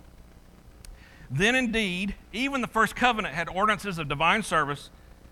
Then 1.30 1.56
indeed, 1.56 2.16
even 2.32 2.62
the 2.62 2.68
first 2.68 2.96
covenant 2.96 3.34
had 3.34 3.50
ordinances 3.50 3.98
of 3.98 4.08
divine 4.08 4.44
service 4.44 4.90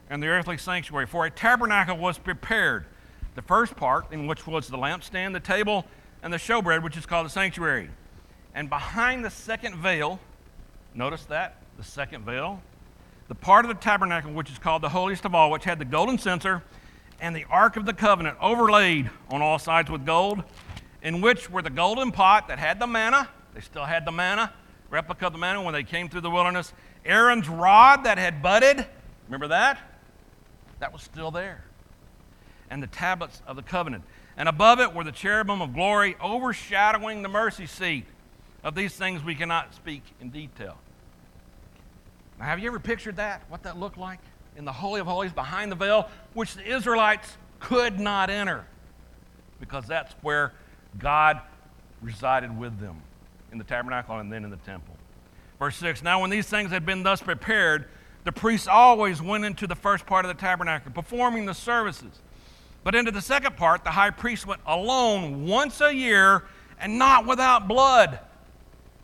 and 0.09 0.21
the 0.21 0.27
earthly 0.27 0.57
sanctuary, 0.57 1.05
for 1.05 1.25
a 1.25 1.31
tabernacle 1.31 1.97
was 1.97 2.17
prepared. 2.17 2.85
The 3.35 3.41
first 3.41 3.75
part, 3.75 4.11
in 4.11 4.27
which 4.27 4.45
was 4.45 4.67
the 4.67 4.77
lampstand, 4.77 5.33
the 5.33 5.39
table, 5.39 5.85
and 6.21 6.33
the 6.33 6.37
showbread, 6.37 6.83
which 6.83 6.97
is 6.97 7.05
called 7.05 7.25
the 7.25 7.29
sanctuary. 7.29 7.89
And 8.53 8.69
behind 8.69 9.23
the 9.23 9.29
second 9.29 9.77
veil, 9.77 10.19
notice 10.93 11.23
that, 11.25 11.61
the 11.77 11.83
second 11.83 12.25
veil, 12.25 12.61
the 13.29 13.35
part 13.35 13.63
of 13.63 13.69
the 13.69 13.75
tabernacle 13.75 14.33
which 14.33 14.51
is 14.51 14.59
called 14.59 14.81
the 14.81 14.89
holiest 14.89 15.23
of 15.23 15.33
all, 15.33 15.49
which 15.51 15.63
had 15.63 15.79
the 15.79 15.85
golden 15.85 16.17
censer 16.17 16.61
and 17.21 17.35
the 17.35 17.45
ark 17.49 17.77
of 17.77 17.85
the 17.85 17.93
covenant 17.93 18.35
overlaid 18.41 19.09
on 19.29 19.41
all 19.41 19.59
sides 19.59 19.89
with 19.89 20.05
gold, 20.05 20.43
in 21.03 21.21
which 21.21 21.49
were 21.49 21.61
the 21.61 21.69
golden 21.69 22.11
pot 22.11 22.47
that 22.47 22.59
had 22.59 22.79
the 22.79 22.87
manna, 22.87 23.29
they 23.53 23.61
still 23.61 23.85
had 23.85 24.05
the 24.05 24.11
manna, 24.11 24.51
replica 24.89 25.27
of 25.27 25.33
the 25.33 25.39
manna 25.39 25.61
when 25.61 25.73
they 25.73 25.83
came 25.83 26.09
through 26.09 26.21
the 26.21 26.29
wilderness, 26.29 26.73
Aaron's 27.05 27.47
rod 27.47 28.03
that 28.03 28.17
had 28.17 28.41
budded, 28.41 28.85
remember 29.27 29.47
that? 29.49 29.79
That 30.79 30.91
was 30.91 31.03
still 31.03 31.31
there. 31.31 31.63
And 32.69 32.81
the 32.81 32.87
tablets 32.87 33.41
of 33.45 33.55
the 33.55 33.61
covenant. 33.61 34.03
And 34.35 34.49
above 34.49 34.79
it 34.79 34.93
were 34.93 35.03
the 35.03 35.11
cherubim 35.11 35.61
of 35.61 35.73
glory 35.73 36.15
overshadowing 36.21 37.21
the 37.21 37.29
mercy 37.29 37.67
seat. 37.67 38.05
Of 38.63 38.75
these 38.75 38.93
things 38.93 39.23
we 39.23 39.33
cannot 39.33 39.73
speak 39.73 40.03
in 40.21 40.29
detail. 40.29 40.77
Now, 42.37 42.45
have 42.45 42.59
you 42.59 42.67
ever 42.67 42.79
pictured 42.79 43.15
that? 43.15 43.41
What 43.49 43.63
that 43.63 43.77
looked 43.77 43.97
like? 43.97 44.19
In 44.55 44.65
the 44.65 44.71
Holy 44.71 44.99
of 44.99 45.07
Holies, 45.07 45.31
behind 45.31 45.71
the 45.71 45.75
veil, 45.75 46.09
which 46.33 46.55
the 46.55 46.65
Israelites 46.65 47.37
could 47.59 47.99
not 47.99 48.29
enter 48.29 48.65
because 49.59 49.85
that's 49.85 50.13
where 50.21 50.51
God 50.97 51.39
resided 52.01 52.57
with 52.57 52.79
them 52.79 53.01
in 53.51 53.57
the 53.57 53.63
tabernacle 53.63 54.17
and 54.17 54.31
then 54.31 54.43
in 54.43 54.49
the 54.49 54.57
temple. 54.57 54.95
Verse 55.59 55.77
6 55.77 56.03
Now, 56.03 56.19
when 56.21 56.29
these 56.29 56.47
things 56.47 56.71
had 56.71 56.85
been 56.85 57.03
thus 57.03 57.21
prepared, 57.21 57.85
the 58.23 58.31
priests 58.31 58.67
always 58.67 59.21
went 59.21 59.45
into 59.45 59.67
the 59.67 59.75
first 59.75 60.05
part 60.05 60.25
of 60.25 60.29
the 60.35 60.39
tabernacle, 60.39 60.91
performing 60.91 61.45
the 61.45 61.53
services. 61.53 62.19
But 62.83 62.95
into 62.95 63.11
the 63.11 63.21
second 63.21 63.57
part, 63.57 63.83
the 63.83 63.91
high 63.91 64.09
priest 64.09 64.45
went 64.47 64.61
alone 64.65 65.45
once 65.45 65.79
a 65.81 65.93
year 65.93 66.43
and 66.79 66.97
not 66.97 67.27
without 67.27 67.67
blood. 67.67 68.19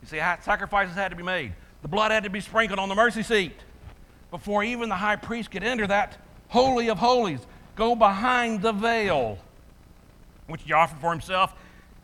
You 0.02 0.08
see, 0.08 0.18
sacrifices 0.42 0.96
had 0.96 1.10
to 1.10 1.16
be 1.16 1.22
made. 1.22 1.54
The 1.82 1.88
blood 1.88 2.10
had 2.10 2.24
to 2.24 2.30
be 2.30 2.40
sprinkled 2.40 2.80
on 2.80 2.88
the 2.88 2.96
mercy 2.96 3.22
seat 3.22 3.52
before 4.30 4.62
even 4.62 4.88
the 4.88 4.96
high 4.96 5.16
priest 5.16 5.50
could 5.50 5.62
enter 5.62 5.86
that 5.86 6.18
holy 6.48 6.88
of 6.88 6.98
holies, 6.98 7.40
go 7.76 7.94
behind 7.94 8.62
the 8.62 8.72
veil, 8.72 9.38
which 10.46 10.62
he 10.62 10.72
offered 10.72 10.98
for 10.98 11.10
himself 11.10 11.54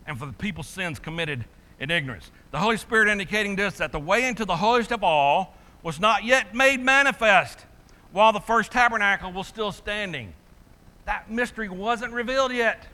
and 0.07 0.17
for 0.17 0.25
the 0.25 0.33
people's 0.33 0.67
sins 0.67 0.99
committed 0.99 1.45
in 1.79 1.91
ignorance. 1.91 2.31
The 2.51 2.59
Holy 2.59 2.77
Spirit 2.77 3.09
indicating 3.09 3.55
this 3.55 3.77
that 3.77 3.91
the 3.91 3.99
way 3.99 4.25
into 4.25 4.45
the 4.45 4.55
holiest 4.55 4.91
of 4.91 5.03
all 5.03 5.53
was 5.83 5.99
not 5.99 6.23
yet 6.23 6.55
made 6.55 6.79
manifest 6.79 7.65
while 8.11 8.31
the 8.31 8.39
first 8.39 8.71
tabernacle 8.71 9.31
was 9.31 9.47
still 9.47 9.71
standing. 9.71 10.33
That 11.05 11.29
mystery 11.29 11.69
wasn't 11.69 12.13
revealed 12.13 12.51
yet 12.51 12.87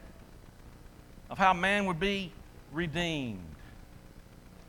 of 1.29 1.37
how 1.37 1.53
man 1.53 1.85
would 1.85 1.99
be 1.99 2.31
redeemed. 2.71 3.39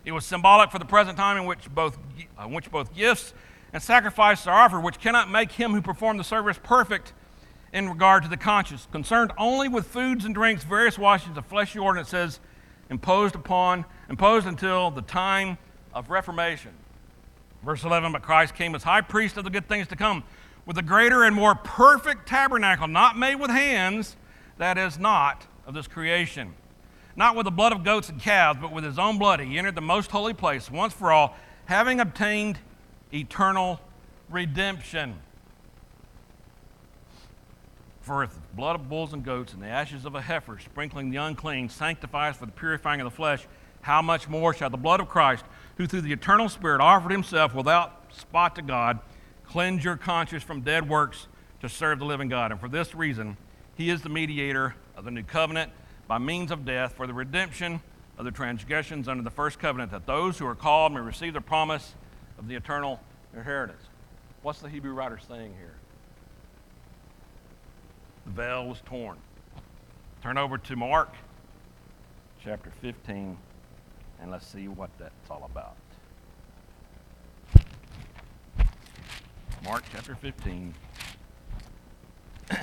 It 0.05 0.13
was 0.13 0.25
symbolic 0.25 0.71
for 0.71 0.79
the 0.79 0.85
present 0.85 1.17
time 1.17 1.37
in 1.37 1.47
which 1.47 1.73
both, 1.73 1.97
uh, 2.37 2.45
which 2.45 2.71
both 2.71 2.95
gifts 2.95 3.33
and 3.73 3.83
sacrifices 3.83 4.47
are 4.47 4.59
offered, 4.59 4.81
which 4.81 5.01
cannot 5.01 5.31
make 5.31 5.53
him 5.53 5.73
who 5.73 5.81
performed 5.81 6.21
the 6.21 6.25
service 6.25 6.59
perfect 6.63 7.13
in 7.73 7.89
regard 7.89 8.23
to 8.23 8.29
the 8.29 8.37
conscience. 8.37 8.87
Concerned 8.93 9.33
only 9.39 9.69
with 9.69 9.87
foods 9.87 10.25
and 10.25 10.35
drinks, 10.35 10.65
various 10.65 10.99
washings 10.99 11.39
of 11.39 11.47
fleshy 11.47 11.79
ordinances 11.79 12.41
imposed 12.91 13.35
upon, 13.35 13.85
imposed 14.11 14.47
until 14.47 14.91
the 14.91 15.03
time 15.03 15.57
of 15.95 16.11
Reformation. 16.11 16.73
Verse 17.65 17.85
11, 17.85 18.13
but 18.13 18.23
Christ 18.23 18.55
came 18.55 18.75
as 18.75 18.83
high 18.83 19.01
priest 19.01 19.37
of 19.37 19.45
the 19.45 19.51
good 19.51 19.69
things 19.69 19.89
to 19.89 19.97
come, 19.97 20.25
with 20.67 20.77
a 20.79 20.83
greater 20.83 21.25
and 21.25 21.35
more 21.35 21.55
perfect 21.55 22.29
tabernacle, 22.29 22.89
not 22.89 23.17
made 23.17 23.37
with 23.37 23.51
hands, 23.51 24.17
that 24.59 24.77
is 24.77 24.99
not 24.99 25.47
of 25.67 25.75
this 25.75 25.87
creation. 25.87 26.55
Not 27.17 27.37
with 27.37 27.45
the 27.45 27.51
blood 27.51 27.73
of 27.73 27.85
goats 27.85 28.09
and 28.09 28.21
calves, 28.21 28.59
but 28.61 28.73
with 28.73 28.85
his 28.85 28.99
own 28.99 29.19
blood, 29.19 29.41
he 29.41 29.59
entered 29.59 29.75
the 29.75 29.81
most 29.81 30.11
holy 30.11 30.35
place 30.35 30.71
once 30.71 30.93
for 30.93 31.13
all, 31.13 31.37
having 31.67 32.01
obtained 32.01 32.59
eternal 33.13 33.81
redemption. 34.31 35.17
For 38.01 38.25
if 38.25 38.35
the 38.35 38.41
blood 38.57 38.75
of 38.75 38.89
bulls 38.89 39.13
and 39.13 39.25
goats 39.25 39.53
and 39.53 39.63
the 39.63 39.69
ashes 39.69 40.05
of 40.05 40.15
a 40.15 40.21
heifer, 40.21 40.59
sprinkling 40.59 41.11
the 41.11 41.19
unclean, 41.19 41.69
sanctifies 41.69 42.37
for 42.37 42.47
the 42.47 42.53
purifying 42.53 43.01
of 43.01 43.05
the 43.05 43.15
flesh, 43.15 43.47
how 43.83 44.03
much 44.03 44.29
more 44.29 44.53
shall 44.55 44.71
the 44.71 44.77
blood 44.77 45.01
of 45.01 45.09
Christ, 45.09 45.45
who 45.77 45.87
through 45.87 46.01
the 46.03 46.13
eternal 46.13 46.49
Spirit 46.49 46.81
offered 46.81 47.13
himself 47.13 47.55
without 47.55 48.13
spot 48.13 48.57
to 48.57 48.63
God, 48.63 48.99
cleanse 49.45 49.85
your 49.85 49.97
conscience 49.97 50.43
from 50.43 50.63
dead 50.63 50.89
works 50.89 51.29
to 51.61 51.69
serve 51.69 51.99
the 52.01 52.05
living 52.05 52.29
God? 52.29 52.51
And 52.51 52.61
for 52.61 52.69
this 52.69 52.95
reason, 52.95 53.37
he 53.77 53.91
is 53.91 54.03
the 54.03 54.09
mediator 54.09 54.75
of 54.97 55.05
the 55.05 55.11
new 55.11 55.23
covenant 55.23 55.71
by 56.09 56.19
means 56.19 56.51
of 56.51 56.65
death 56.65 56.95
for 56.95 57.07
the 57.07 57.15
redemption 57.15 57.81
of 58.19 58.25
the 58.25 58.31
transgressions 58.31 59.09
under 59.09 59.23
the 59.23 59.31
first 59.31 59.59
covenant, 59.59 59.91
that 59.93 60.07
those 60.07 60.39
who 60.39 60.47
are 60.47 60.55
called 60.55 60.93
may 60.93 61.01
receive 61.01 61.35
the 61.35 61.41
promise 61.41 61.95
of 62.43 62.49
the 62.49 62.57
eternal 62.57 63.01
inheritance. 63.35 63.83
What's 64.43 64.61
the 64.61 64.69
Hebrew 64.69 64.93
writer 64.93 65.19
saying 65.29 65.55
here? 65.59 65.77
the 68.25 68.31
veil 68.31 68.69
was 68.69 68.81
torn. 68.85 69.17
Turn 70.23 70.39
over 70.39 70.57
to 70.59 70.77
Mark 70.77 71.13
chapter 72.45 72.71
15, 72.81 73.37
and 74.21 74.31
let's 74.31 74.47
see 74.47 74.69
what 74.69 74.91
that's 74.99 75.31
all 75.31 75.51
about. 75.51 75.75
Mark 79.65 79.83
chapter 79.93 80.15
15. 80.15 80.75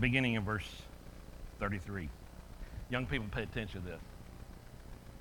Beginning 0.00 0.34
in 0.34 0.42
verse 0.44 0.82
33. 1.58 2.08
Young 2.90 3.06
people, 3.06 3.26
pay 3.30 3.42
attention 3.42 3.82
to 3.82 3.86
this. 3.86 4.00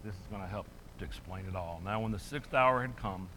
This 0.03 0.13
is 0.13 0.27
going 0.29 0.41
to 0.41 0.48
help 0.48 0.67
to 1.00 1.06
explain 1.06 1.46
it 1.48 1.56
all. 1.56 1.82
Now, 1.84 2.01
when 2.01 2.12
the 2.12 2.20
sixth 2.20 2.53
hour 2.53 2.82
had 2.82 2.96
come, 2.98 3.27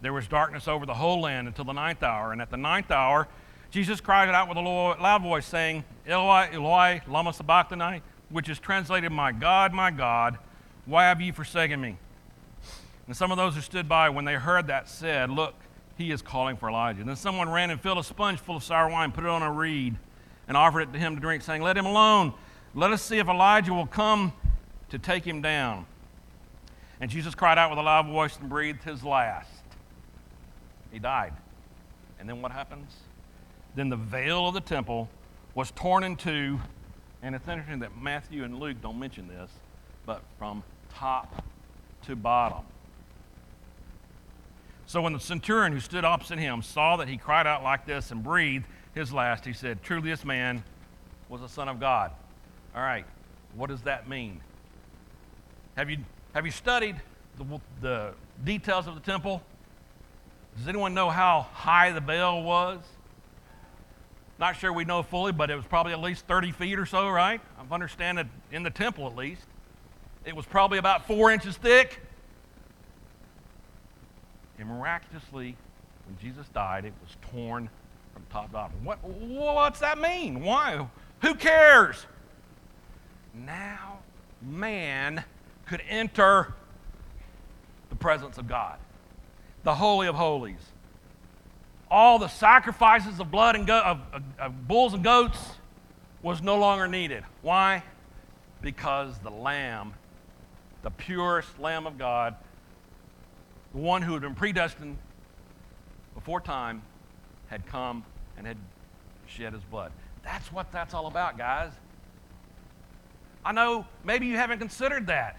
there 0.00 0.12
was 0.12 0.26
darkness 0.26 0.68
over 0.68 0.84
the 0.84 0.94
whole 0.94 1.20
land 1.20 1.46
until 1.46 1.64
the 1.64 1.72
ninth 1.72 2.02
hour. 2.02 2.32
And 2.32 2.42
at 2.42 2.50
the 2.50 2.56
ninth 2.56 2.90
hour, 2.90 3.28
Jesus 3.70 4.00
cried 4.00 4.28
out 4.28 4.48
with 4.48 4.58
a 4.58 4.60
loud 4.60 5.22
voice, 5.22 5.46
saying, 5.46 5.84
Eloi, 6.06 6.48
Eloi, 6.52 7.00
lama 7.08 7.32
sabachthani, 7.32 8.02
which 8.28 8.48
is 8.48 8.58
translated, 8.58 9.12
My 9.12 9.32
God, 9.32 9.72
my 9.72 9.90
God, 9.90 10.38
why 10.84 11.04
have 11.04 11.20
you 11.20 11.32
forsaken 11.32 11.80
me? 11.80 11.96
And 13.06 13.16
some 13.16 13.30
of 13.30 13.36
those 13.36 13.54
who 13.54 13.60
stood 13.60 13.88
by, 13.88 14.10
when 14.10 14.24
they 14.24 14.34
heard 14.34 14.66
that, 14.66 14.88
said, 14.88 15.30
Look, 15.30 15.54
he 15.96 16.10
is 16.10 16.20
calling 16.20 16.56
for 16.56 16.68
Elijah. 16.68 17.00
And 17.00 17.08
then 17.08 17.16
someone 17.16 17.48
ran 17.48 17.70
and 17.70 17.80
filled 17.80 17.98
a 17.98 18.04
sponge 18.04 18.40
full 18.40 18.56
of 18.56 18.64
sour 18.64 18.90
wine, 18.90 19.12
put 19.12 19.24
it 19.24 19.30
on 19.30 19.42
a 19.42 19.52
reed, 19.52 19.96
and 20.48 20.56
offered 20.56 20.82
it 20.82 20.92
to 20.92 20.98
him 20.98 21.14
to 21.14 21.20
drink, 21.20 21.42
saying, 21.42 21.62
Let 21.62 21.76
him 21.76 21.86
alone. 21.86 22.34
Let 22.74 22.92
us 22.92 23.02
see 23.02 23.18
if 23.18 23.28
Elijah 23.28 23.72
will 23.72 23.86
come 23.86 24.32
to 24.90 24.98
take 24.98 25.24
him 25.24 25.42
down. 25.42 25.86
And 27.00 27.10
Jesus 27.10 27.34
cried 27.34 27.58
out 27.58 27.70
with 27.70 27.78
a 27.78 27.82
loud 27.82 28.06
voice 28.06 28.38
and 28.38 28.48
breathed 28.48 28.82
his 28.84 29.02
last. 29.02 29.50
He 30.90 30.98
died. 30.98 31.32
And 32.20 32.28
then 32.28 32.40
what 32.40 32.52
happens? 32.52 32.92
Then 33.74 33.88
the 33.88 33.96
veil 33.96 34.48
of 34.48 34.54
the 34.54 34.60
temple 34.60 35.08
was 35.54 35.70
torn 35.72 36.04
in 36.04 36.16
two. 36.16 36.60
And 37.22 37.34
it's 37.34 37.48
interesting 37.48 37.80
that 37.80 37.96
Matthew 38.00 38.44
and 38.44 38.58
Luke 38.58 38.76
don't 38.82 38.98
mention 38.98 39.28
this, 39.28 39.50
but 40.06 40.22
from 40.38 40.62
top 40.94 41.44
to 42.06 42.16
bottom. 42.16 42.64
So 44.86 45.00
when 45.00 45.12
the 45.12 45.20
centurion 45.20 45.72
who 45.72 45.80
stood 45.80 46.04
opposite 46.04 46.38
him 46.38 46.62
saw 46.62 46.96
that 46.96 47.08
he 47.08 47.16
cried 47.16 47.46
out 47.46 47.62
like 47.62 47.86
this 47.86 48.10
and 48.10 48.22
breathed 48.22 48.66
his 48.94 49.12
last, 49.12 49.44
he 49.44 49.52
said, 49.52 49.82
Truly 49.82 50.10
this 50.10 50.24
man 50.24 50.62
was 51.28 51.42
a 51.42 51.48
son 51.48 51.68
of 51.68 51.80
God. 51.80 52.10
All 52.74 52.82
right, 52.82 53.04
what 53.54 53.68
does 53.68 53.82
that 53.82 54.08
mean? 54.08 54.40
Have 55.76 55.90
you, 55.90 55.98
have 56.34 56.44
you 56.44 56.52
studied 56.52 56.96
the, 57.38 57.60
the 57.80 58.14
details 58.44 58.86
of 58.86 58.94
the 58.94 59.00
temple? 59.00 59.42
Does 60.56 60.68
anyone 60.68 60.92
know 60.92 61.08
how 61.08 61.46
high 61.52 61.92
the 61.92 62.00
veil 62.00 62.42
was? 62.42 62.80
Not 64.38 64.56
sure 64.56 64.72
we 64.72 64.84
know 64.84 65.02
fully, 65.02 65.32
but 65.32 65.50
it 65.50 65.56
was 65.56 65.64
probably 65.64 65.92
at 65.92 66.00
least 66.00 66.26
30 66.26 66.52
feet 66.52 66.78
or 66.78 66.84
so, 66.84 67.08
right? 67.08 67.40
I 67.58 67.74
understand 67.74 68.18
that 68.18 68.26
in 68.50 68.62
the 68.62 68.70
temple 68.70 69.06
at 69.06 69.16
least. 69.16 69.44
It 70.24 70.36
was 70.36 70.46
probably 70.46 70.78
about 70.78 71.06
four 71.06 71.30
inches 71.30 71.56
thick. 71.56 72.00
And 74.58 74.68
miraculously, 74.68 75.56
when 76.06 76.18
Jesus 76.18 76.46
died, 76.48 76.84
it 76.84 76.92
was 77.02 77.16
torn 77.30 77.68
top 78.32 78.46
to 78.46 78.52
bottom. 78.52 78.84
What, 78.84 78.98
what's 79.04 79.80
that 79.80 79.98
mean? 79.98 80.40
Why? 80.40 80.86
Who 81.20 81.34
cares? 81.34 82.06
Now 83.34 83.98
man 84.40 85.24
could 85.66 85.82
enter 85.88 86.54
the 87.90 87.96
presence 87.96 88.38
of 88.38 88.48
God, 88.48 88.78
the 89.62 89.74
Holy 89.74 90.08
of 90.08 90.14
Holies. 90.14 90.60
All 91.90 92.18
the 92.18 92.28
sacrifices 92.28 93.20
of 93.20 93.30
blood 93.30 93.54
and 93.54 93.66
go- 93.66 93.80
of, 93.80 94.00
of, 94.12 94.22
of 94.38 94.68
bulls 94.68 94.94
and 94.94 95.04
goats 95.04 95.38
was 96.22 96.40
no 96.40 96.56
longer 96.56 96.88
needed. 96.88 97.22
Why? 97.42 97.82
Because 98.62 99.18
the 99.18 99.30
Lamb, 99.30 99.92
the 100.82 100.90
purest 100.90 101.58
Lamb 101.58 101.86
of 101.86 101.98
God, 101.98 102.34
the 103.74 103.80
one 103.80 104.02
who 104.02 104.14
had 104.14 104.22
been 104.22 104.34
predestined 104.34 104.96
before 106.14 106.40
time, 106.40 106.82
had 107.48 107.66
come 107.66 108.04
and 108.36 108.46
had 108.46 108.56
shed 109.26 109.52
his 109.52 109.62
blood. 109.64 109.92
That's 110.22 110.52
what 110.52 110.70
that's 110.72 110.94
all 110.94 111.06
about, 111.06 111.36
guys. 111.36 111.72
I 113.44 113.52
know 113.52 113.86
maybe 114.04 114.26
you 114.26 114.36
haven't 114.36 114.58
considered 114.58 115.08
that, 115.08 115.36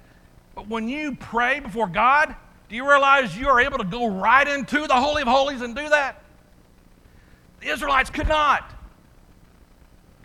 but 0.55 0.67
when 0.67 0.89
you 0.89 1.15
pray 1.15 1.59
before 1.59 1.87
God, 1.87 2.35
do 2.69 2.75
you 2.75 2.87
realize 2.89 3.37
you 3.37 3.47
are 3.47 3.61
able 3.61 3.77
to 3.77 3.85
go 3.85 4.07
right 4.07 4.47
into 4.47 4.87
the 4.87 4.95
Holy 4.95 5.21
of 5.21 5.27
Holies 5.27 5.61
and 5.61 5.75
do 5.75 5.87
that? 5.89 6.21
The 7.61 7.67
Israelites 7.67 8.09
could 8.09 8.27
not. 8.27 8.73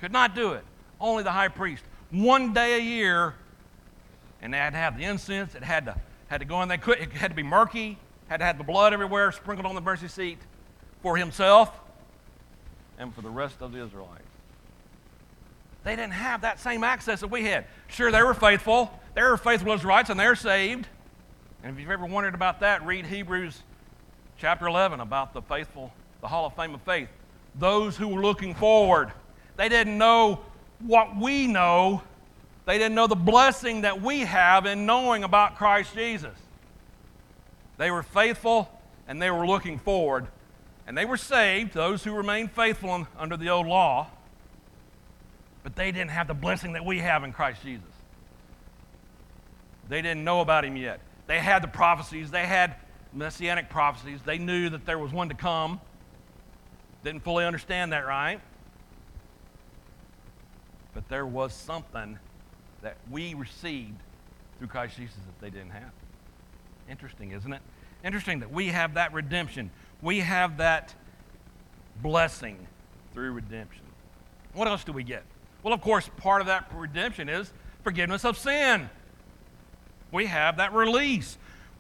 Could 0.01 0.13
not 0.13 0.35
do 0.35 0.53
it. 0.53 0.65
Only 1.01 1.23
the 1.23 1.31
high 1.31 1.49
priest. 1.49 1.85
One 2.11 2.53
day 2.53 2.79
a 2.79 2.83
year, 2.83 3.35
and 4.43 4.53
they 4.53 4.59
had 4.59 4.71
to 4.71 4.79
have 4.79 4.97
the 4.97 5.05
incense. 5.05 5.55
It 5.55 5.63
had 5.63 5.85
to, 5.87 6.01
had 6.29 6.39
to 6.39 6.45
go 6.45 6.63
in. 6.63 6.69
They 6.69 6.79
could, 6.79 6.99
it 6.99 7.13
had 7.13 7.31
to 7.31 7.37
be 7.37 7.43
murky. 7.43 7.99
Had 8.29 8.39
to 8.39 8.45
have 8.45 8.59
the 8.59 8.65
blood 8.65 8.93
everywhere 8.93 9.31
sprinkled 9.33 9.67
on 9.67 9.75
the 9.75 9.81
mercy 9.81 10.09
seat 10.09 10.39
for 11.03 11.17
himself 11.17 11.71
and 12.99 13.15
for 13.15 13.23
the 13.23 13.31
rest 13.31 13.57
of 13.61 13.73
the 13.73 13.85
Israelites. 13.85 14.23
They 15.85 15.97
didn't 15.97 16.13
have 16.13 16.43
that 16.43 16.61
same 16.61 16.85
access 16.85 17.21
that 17.21 17.29
we 17.29 17.45
had. 17.45 17.65
Sure, 17.87 18.11
they 18.11 18.23
were 18.23 18.35
faithful. 18.35 18.91
They 19.15 19.23
were 19.23 19.37
faithful 19.37 19.73
Israelites, 19.73 20.11
and 20.11 20.19
they're 20.19 20.35
saved. 20.35 20.87
And 21.63 21.73
if 21.73 21.81
you've 21.81 21.91
ever 21.91 22.07
wondered 22.07 22.35
about 22.35 22.61
that, 22.61 22.85
read 22.85 23.07
Hebrews 23.07 23.63
chapter 24.39 24.67
11 24.67 25.01
about 25.01 25.33
the 25.33 25.43
faithful, 25.43 25.93
the 26.21 26.29
Hall 26.29 26.47
of 26.47 26.55
Fame 26.55 26.75
of 26.75 26.83
Faith. 26.83 27.09
Those 27.55 27.97
who 27.97 28.09
were 28.09 28.21
looking 28.21 28.55
forward. 28.55 29.13
They 29.57 29.69
didn't 29.69 29.99
know 29.99 30.41
what 30.81 31.17
we 31.17 31.47
know. 31.47 32.03
They 32.67 32.79
didn't 32.79 32.95
know 32.95 33.07
the 33.07 33.17
blessing 33.17 33.81
that 33.83 34.03
we 34.03 34.21
have 34.21 34.67
in 34.67 34.87
knowing 34.87 35.25
about 35.25 35.57
Christ 35.57 35.95
Jesus. 35.95 36.37
They 37.79 37.91
were 37.91 38.03
faithful 38.03 38.69
and 39.07 39.23
they 39.23 39.31
were 39.31 39.47
looking 39.47 39.79
forward. 39.79 40.27
And 40.89 40.97
they 40.97 41.05
were 41.05 41.19
saved, 41.19 41.75
those 41.75 42.03
who 42.03 42.13
remained 42.13 42.51
faithful 42.51 43.07
under 43.19 43.37
the 43.37 43.51
old 43.51 43.67
law, 43.67 44.09
but 45.63 45.77
they 45.77 45.93
didn't 45.93 46.11
have 46.11 46.27
the 46.27 46.35
blessing 46.35 46.73
that 46.73 46.85
we 46.85 47.01
have 47.01 47.25
in 47.25 47.33
Christ 47.33 47.63
Jesus. 47.63 47.85
They 49.91 50.01
didn't 50.01 50.25
know 50.25 50.41
about 50.41 50.65
him 50.65 50.77
yet. 50.77 51.01
They 51.27 51.41
had 51.41 51.63
the 51.63 51.69
prophecies, 51.69 52.31
they 52.31 52.47
had 52.47 52.75
messianic 53.13 53.69
prophecies. 53.69 54.21
They 54.25 54.39
knew 54.39 54.71
that 54.71 54.87
there 54.87 54.99
was 54.99 55.13
one 55.13 55.29
to 55.29 55.35
come. 55.35 55.79
Didn't 57.05 57.23
fully 57.23 57.45
understand 57.45 57.93
that, 57.93 58.07
right? 58.07 58.41
But 60.95 61.07
there 61.11 61.27
was 61.27 61.53
something 61.53 62.19
that 62.81 62.97
we 63.11 63.35
received 63.35 63.99
through 64.59 64.69
Christ 64.69 64.97
Jesus 64.97 65.17
that 65.17 65.45
they 65.45 65.51
didn't 65.51 65.73
have. 65.73 65.93
Interesting, 66.89 67.33
isn't 67.33 67.53
it? 67.53 67.61
Interesting 68.03 68.41
that 68.41 68.51
we 68.51 68.69
have 68.69 68.95
that 68.95 69.13
redemption. 69.13 69.71
We 70.03 70.21
have 70.21 70.59
that 70.59 70.95
blessing 72.03 72.67
through 73.13 73.33
redemption. 73.33 73.83
What 74.55 74.69
else 74.69 74.85
do 74.85 74.93
we 74.93 75.03
get? 75.03 75.25
Well, 75.63 75.75
of 75.75 75.81
course, 75.81 76.09
part 76.19 76.41
of 76.41 76.47
that 76.47 76.71
redemption 76.75 77.29
is 77.29 77.53
forgiveness 77.83 78.25
of 78.25 78.39
sin. 78.39 78.89
We 80.13 80.27
have 80.27 80.57
that 80.59 80.73
release. 80.73 81.37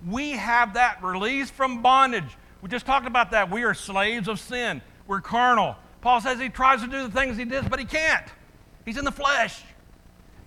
We 0.07 0.33
have 0.33 0.75
that 0.75 1.03
release 1.03 1.51
from 1.51 1.83
bondage. 1.83 2.37
We 2.61 2.69
just 2.69 2.87
talked 2.87 3.07
about 3.07 3.31
that. 3.31 3.51
We 3.51 3.63
are 3.63 3.75
slaves 3.75 4.29
of 4.29 4.41
sin. 4.41 4.83
We're 5.07 5.21
carnal. 5.21 5.77
Paul 6.01 6.21
says 6.21 6.39
he 6.39 6.49
tries 6.49 6.81
to 6.83 6.89
do 6.89 7.03
the 7.07 7.11
things 7.11 7.37
he 7.37 7.45
does, 7.45 7.69
but 7.69 7.79
he 7.79 7.85
can't. 7.85 8.27
He's 8.85 8.99
in 8.99 9.05
the 9.05 9.13
flesh. 9.13 9.63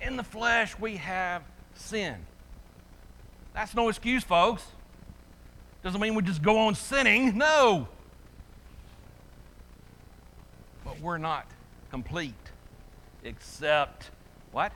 In 0.02 0.18
the 0.18 0.24
flesh, 0.24 0.78
we 0.80 0.98
have 0.98 1.44
sin. 1.74 2.16
That's 3.54 3.76
no 3.76 3.90
excuse, 3.90 4.24
folks. 4.24 4.66
Doesn't 5.84 6.00
mean 6.00 6.16
we 6.16 6.22
just 6.22 6.42
go 6.42 6.60
on 6.60 6.76
sinning. 6.76 7.38
No. 7.38 7.88
But 10.86 11.00
we're 11.00 11.18
not 11.18 11.48
complete 11.90 12.34
except 13.24 14.12
what? 14.52 14.72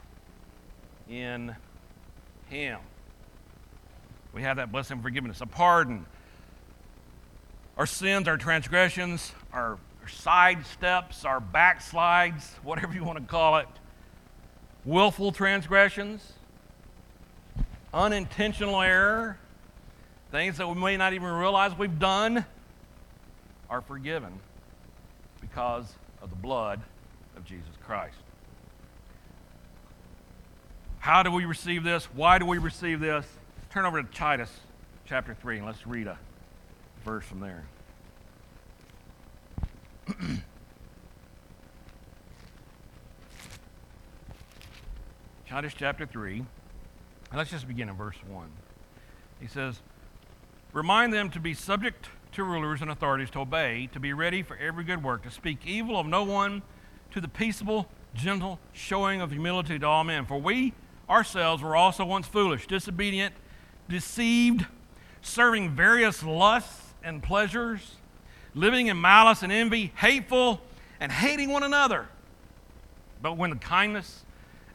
In 1.09 1.55
Him. 2.49 2.79
We 4.33 4.41
have 4.41 4.57
that 4.57 4.71
blessing 4.71 4.97
of 4.97 5.03
forgiveness, 5.03 5.41
a 5.41 5.45
pardon. 5.45 6.05
Our 7.77 7.85
sins, 7.85 8.27
our 8.27 8.37
transgressions, 8.37 9.33
our, 9.53 9.77
side 10.07 10.65
steps, 10.65 11.25
our 11.25 11.41
backslides, 11.41 12.43
whatever 12.63 12.93
you 12.93 13.03
want 13.03 13.17
to 13.17 13.25
call 13.25 13.57
it, 13.57 13.67
willful 14.83 15.31
transgressions, 15.31 16.33
unintentional 17.93 18.81
error, 18.81 19.37
things 20.35 20.57
that 20.57 20.67
we 20.67 20.75
may 20.75 20.97
not 20.97 21.13
even 21.13 21.29
realize 21.29 21.73
we've 21.77 21.97
done, 21.97 22.43
are 23.69 23.79
forgiven 23.79 24.33
because 25.39 25.93
of 26.21 26.29
the 26.29 26.35
blood 26.35 26.81
of 27.37 27.45
Jesus 27.45 27.69
Christ. 27.85 28.17
How 30.99 31.23
do 31.23 31.31
we 31.31 31.45
receive 31.45 31.85
this? 31.85 32.03
Why 32.13 32.37
do 32.37 32.45
we 32.45 32.57
receive 32.57 32.99
this? 32.99 33.25
Turn 33.69 33.85
over 33.85 34.03
to 34.03 34.11
Titus 34.11 34.51
chapter 35.05 35.33
3 35.33 35.59
and 35.59 35.65
let's 35.65 35.87
read 35.87 36.07
a 36.07 36.17
verse 37.05 37.23
from 37.23 37.39
there. 37.39 37.63
Titus 45.47 45.73
chapter 45.77 46.05
3, 46.05 46.39
and 46.39 46.47
let's 47.33 47.51
just 47.51 47.69
begin 47.69 47.87
in 47.87 47.95
verse 47.95 48.17
1. 48.27 48.49
He 49.39 49.47
says, 49.47 49.79
Remind 50.75 51.13
them 51.13 51.29
to 51.29 51.39
be 51.39 51.53
subject 51.53 52.09
to 52.33 52.43
rulers 52.43 52.81
and 52.81 52.91
authorities, 52.91 53.29
to 53.29 53.39
obey, 53.39 53.87
to 53.93 53.99
be 54.01 54.11
ready 54.11 54.43
for 54.43 54.57
every 54.57 54.83
good 54.83 55.01
work, 55.01 55.23
to 55.23 55.31
speak 55.31 55.59
evil 55.65 55.97
of 55.97 56.05
no 56.05 56.25
one, 56.25 56.63
to 57.11 57.21
the 57.21 57.29
peaceable, 57.29 57.87
gentle 58.13 58.59
showing 58.73 59.21
of 59.21 59.31
humility 59.31 59.79
to 59.79 59.87
all 59.87 60.03
men. 60.03 60.25
For 60.25 60.37
we 60.37 60.73
ourselves 61.09 61.63
were 61.63 61.77
also 61.77 62.03
once 62.03 62.27
foolish, 62.27 62.67
disobedient, 62.67 63.33
deceived, 63.87 64.65
serving 65.21 65.77
various 65.77 66.21
lusts 66.23 66.93
and 67.01 67.23
pleasures, 67.23 67.95
living 68.53 68.87
in 68.87 68.99
malice 68.99 69.43
and 69.43 69.53
envy, 69.53 69.93
hateful, 69.95 70.59
and 70.99 71.09
hating 71.09 71.53
one 71.53 71.63
another. 71.63 72.09
But 73.21 73.37
when 73.37 73.51
the 73.51 73.55
kindness 73.55 74.25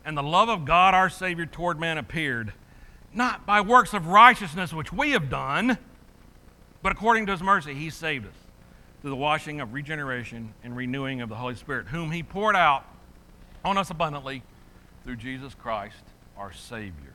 and 0.03 0.17
the 0.17 0.23
love 0.23 0.49
of 0.49 0.65
God 0.65 0.95
our 0.95 1.11
Savior 1.11 1.45
toward 1.45 1.79
man 1.79 1.99
appeared, 1.99 2.55
not 3.13 3.45
by 3.45 3.61
works 3.61 3.93
of 3.93 4.07
righteousness 4.07 4.73
which 4.73 4.95
we 4.95 5.11
have 5.11 5.29
done, 5.29 5.77
but 6.83 6.93
according 6.93 7.27
to 7.27 7.33
his 7.33 7.43
mercy, 7.43 7.75
he 7.75 7.91
saved 7.91 8.27
us 8.27 8.35
through 9.01 9.11
the 9.11 9.17
washing 9.17 9.61
of 9.61 9.73
regeneration 9.73 10.55
and 10.63 10.77
renewing 10.77 11.21
of 11.21 11.29
the 11.29 11.35
Holy 11.35 11.55
Spirit, 11.55 11.89
whom 11.89 12.11
he 12.11 12.23
poured 12.23 12.57
out 12.57 12.85
on 13.65 13.79
us 13.79 13.91
abundantly 13.91 14.43
through 15.05 15.17
Jesus 15.17 15.55
Christ 15.55 16.03
our 16.37 16.53
Savior. 16.53 17.15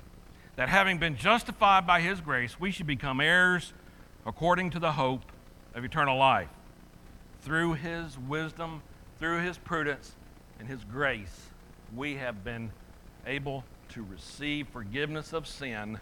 That 0.55 0.69
having 0.69 0.97
been 0.97 1.17
justified 1.17 1.85
by 1.85 2.01
his 2.01 2.21
grace, 2.21 2.59
we 2.59 2.71
should 2.71 2.87
become 2.87 3.19
heirs 3.19 3.73
according 4.25 4.71
to 4.71 4.79
the 4.79 4.93
hope 4.93 5.21
of 5.73 5.83
eternal 5.83 6.17
life. 6.17 6.49
Through 7.41 7.73
his 7.73 8.17
wisdom, 8.17 8.81
through 9.19 9.41
his 9.41 9.57
prudence, 9.57 10.15
and 10.59 10.67
his 10.67 10.83
grace, 10.83 11.49
we 11.95 12.15
have 12.15 12.43
been 12.43 12.71
able 13.27 13.63
to 13.89 14.03
receive 14.03 14.67
forgiveness 14.69 15.33
of 15.33 15.47
sin 15.47 15.99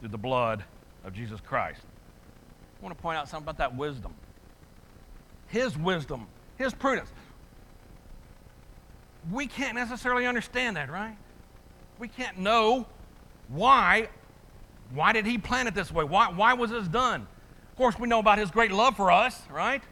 through 0.00 0.08
the 0.08 0.18
blood 0.18 0.64
of 1.04 1.12
Jesus 1.12 1.40
Christ. 1.40 1.82
Want 2.88 2.96
to 2.96 3.02
point 3.02 3.18
out 3.18 3.28
something 3.28 3.44
about 3.44 3.58
that 3.58 3.76
wisdom. 3.76 4.14
His 5.48 5.76
wisdom, 5.76 6.26
his 6.56 6.72
prudence. 6.72 7.10
We 9.30 9.46
can't 9.46 9.74
necessarily 9.74 10.24
understand 10.24 10.78
that, 10.78 10.90
right? 10.90 11.14
We 11.98 12.08
can't 12.08 12.38
know 12.38 12.86
why. 13.48 14.08
Why 14.94 15.12
did 15.12 15.26
he 15.26 15.36
plan 15.36 15.66
it 15.66 15.74
this 15.74 15.92
way? 15.92 16.02
Why, 16.02 16.30
why 16.30 16.54
was 16.54 16.70
this 16.70 16.88
done? 16.88 17.26
Of 17.70 17.76
course, 17.76 17.98
we 17.98 18.08
know 18.08 18.20
about 18.20 18.38
his 18.38 18.50
great 18.50 18.72
love 18.72 18.96
for 18.96 19.12
us, 19.12 19.38
right? 19.50 19.82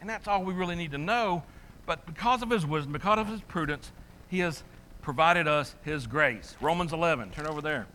And 0.00 0.08
that's 0.08 0.28
all 0.28 0.44
we 0.44 0.54
really 0.54 0.76
need 0.76 0.92
to 0.92 0.98
know. 0.98 1.42
But 1.86 2.06
because 2.06 2.40
of 2.40 2.50
his 2.50 2.64
wisdom, 2.64 2.92
because 2.92 3.18
of 3.18 3.26
his 3.26 3.40
prudence, 3.40 3.90
he 4.28 4.38
has 4.38 4.62
provided 5.00 5.48
us 5.48 5.74
his 5.82 6.06
grace. 6.06 6.54
Romans 6.60 6.92
11, 6.92 7.30
turn 7.30 7.48
over 7.48 7.60
there. 7.60 7.88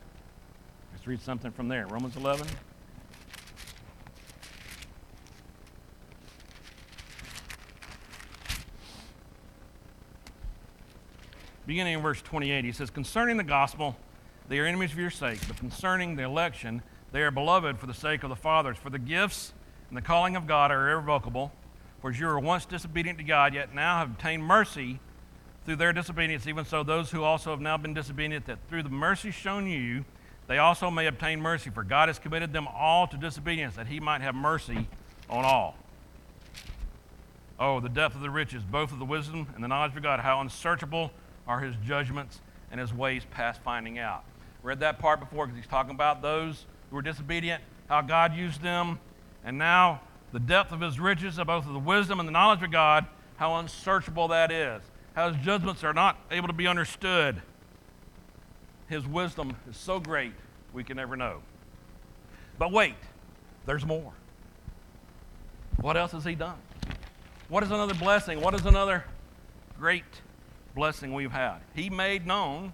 Let's 0.91 1.07
read 1.07 1.21
something 1.21 1.51
from 1.51 1.69
there. 1.69 1.87
Romans 1.87 2.17
11. 2.17 2.45
Beginning 11.67 11.95
in 11.95 12.01
verse 12.01 12.21
28, 12.21 12.63
he 12.63 12.71
says, 12.71 12.89
Concerning 12.89 13.35
the 13.35 13.43
gospel, 13.43 13.97
they 14.47 14.57
are 14.59 14.65
enemies 14.65 14.91
for 14.91 15.01
your 15.01 15.09
sake, 15.09 15.39
but 15.49 15.57
concerning 15.57 16.15
the 16.15 16.23
election, 16.23 16.81
they 17.11 17.21
are 17.21 17.29
beloved 17.29 17.77
for 17.77 17.87
the 17.87 17.93
sake 17.93 18.23
of 18.23 18.29
the 18.29 18.37
fathers. 18.37 18.77
For 18.77 18.89
the 18.89 18.97
gifts 18.97 19.53
and 19.89 19.97
the 19.97 20.01
calling 20.01 20.37
of 20.37 20.47
God 20.47 20.71
are 20.71 20.91
irrevocable. 20.91 21.51
For 22.01 22.11
as 22.11 22.19
you 22.19 22.27
were 22.27 22.39
once 22.39 22.65
disobedient 22.65 23.17
to 23.17 23.25
God, 23.25 23.53
yet 23.53 23.75
now 23.75 23.97
have 23.97 24.11
obtained 24.11 24.43
mercy 24.43 25.01
through 25.65 25.75
their 25.75 25.91
disobedience, 25.91 26.47
even 26.47 26.63
so 26.63 26.83
those 26.83 27.11
who 27.11 27.23
also 27.23 27.51
have 27.51 27.59
now 27.59 27.75
been 27.75 27.93
disobedient, 27.93 28.45
that 28.45 28.59
through 28.69 28.83
the 28.83 28.89
mercy 28.89 29.29
shown 29.29 29.67
you, 29.67 30.05
they 30.47 30.59
also 30.59 30.89
may 30.89 31.07
obtain 31.07 31.41
mercy. 31.41 31.69
For 31.69 31.83
God 31.83 32.07
has 32.07 32.17
committed 32.17 32.53
them 32.53 32.69
all 32.69 33.07
to 33.07 33.17
disobedience, 33.17 33.75
that 33.75 33.87
he 33.87 33.99
might 33.99 34.21
have 34.21 34.35
mercy 34.35 34.87
on 35.29 35.43
all. 35.43 35.75
Oh, 37.59 37.81
the 37.81 37.89
depth 37.89 38.15
of 38.15 38.21
the 38.21 38.29
riches, 38.29 38.63
both 38.63 38.93
of 38.93 38.99
the 38.99 39.05
wisdom 39.05 39.47
and 39.53 39.61
the 39.61 39.67
knowledge 39.67 39.97
of 39.97 40.03
God, 40.03 40.21
how 40.21 40.39
unsearchable 40.39 41.11
are 41.47 41.59
his 41.59 41.75
judgments 41.85 42.41
and 42.71 42.79
his 42.79 42.93
ways 42.93 43.23
past 43.31 43.61
finding 43.61 43.99
out. 43.99 44.23
Read 44.63 44.79
that 44.81 44.99
part 44.99 45.19
before 45.19 45.45
because 45.45 45.59
he's 45.59 45.69
talking 45.69 45.91
about 45.91 46.21
those 46.21 46.65
who 46.89 46.95
were 46.95 47.01
disobedient, 47.01 47.63
how 47.87 48.01
God 48.01 48.35
used 48.35 48.61
them, 48.61 48.99
and 49.45 49.57
now 49.57 50.01
the 50.33 50.39
depth 50.39 50.71
of 50.71 50.81
his 50.81 50.99
riches, 50.99 51.37
of 51.37 51.47
both 51.47 51.65
of 51.65 51.73
the 51.73 51.79
wisdom 51.79 52.19
and 52.19 52.27
the 52.27 52.33
knowledge 52.33 52.61
of 52.63 52.71
God, 52.71 53.05
how 53.37 53.55
unsearchable 53.55 54.27
that 54.29 54.51
is, 54.51 54.81
how 55.13 55.31
his 55.31 55.43
judgments 55.45 55.83
are 55.83 55.93
not 55.93 56.17
able 56.31 56.47
to 56.47 56.53
be 56.53 56.67
understood. 56.67 57.41
His 58.89 59.05
wisdom 59.07 59.55
is 59.69 59.77
so 59.77 59.99
great 59.99 60.33
we 60.73 60.83
can 60.83 60.97
never 60.97 61.15
know. 61.15 61.41
But 62.57 62.71
wait, 62.71 62.95
there's 63.65 63.85
more. 63.85 64.13
What 65.79 65.95
else 65.95 66.11
has 66.11 66.25
he 66.25 66.35
done? 66.35 66.57
What 67.49 67.63
is 67.63 67.71
another 67.71 67.93
blessing? 67.93 68.41
What 68.41 68.53
is 68.53 68.65
another 68.65 69.05
great 69.79 70.03
blessing 70.77 71.11
we've 71.11 71.31
had. 71.31 71.57
He 71.73 71.89
made 71.89 72.27
known 72.27 72.71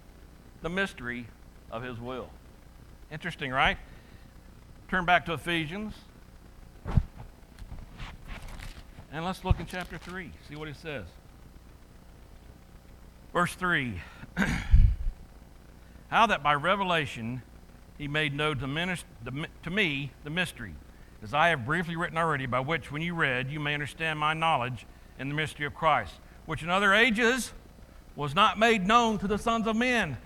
the 0.60 0.68
mystery 0.68 1.26
of 1.70 1.82
his 1.82 1.98
will. 1.98 2.28
Interesting, 3.10 3.50
right? 3.50 3.78
Turn 4.90 5.06
back 5.06 5.24
to 5.24 5.32
Ephesians. 5.32 5.94
And 9.10 9.24
let's 9.24 9.42
look 9.42 9.58
in 9.58 9.64
chapter 9.64 9.96
3, 9.96 10.30
see 10.46 10.54
what 10.54 10.68
he 10.68 10.74
says. 10.74 11.06
Verse 13.32 13.54
3 13.54 13.98
How 16.08 16.26
that 16.26 16.42
by 16.42 16.52
revelation 16.54 17.40
he 17.96 18.06
made 18.06 18.34
known 18.34 18.58
to 18.58 19.70
me 19.70 20.10
the 20.24 20.30
mystery, 20.30 20.74
as 21.22 21.32
I 21.32 21.48
have 21.48 21.64
briefly 21.64 21.96
written 21.96 22.18
already, 22.18 22.44
by 22.44 22.60
which, 22.60 22.92
when 22.92 23.00
you 23.00 23.14
read, 23.14 23.50
you 23.50 23.60
may 23.60 23.72
understand 23.72 24.18
my 24.18 24.34
knowledge 24.34 24.84
in 25.18 25.30
the 25.30 25.34
mystery 25.34 25.64
of 25.64 25.74
Christ, 25.74 26.12
which 26.44 26.62
in 26.62 26.68
other 26.68 26.92
ages 26.92 27.54
was 28.16 28.34
not 28.34 28.58
made 28.58 28.86
known 28.86 29.18
to 29.18 29.26
the 29.26 29.38
sons 29.38 29.66
of 29.66 29.76
men, 29.76 30.16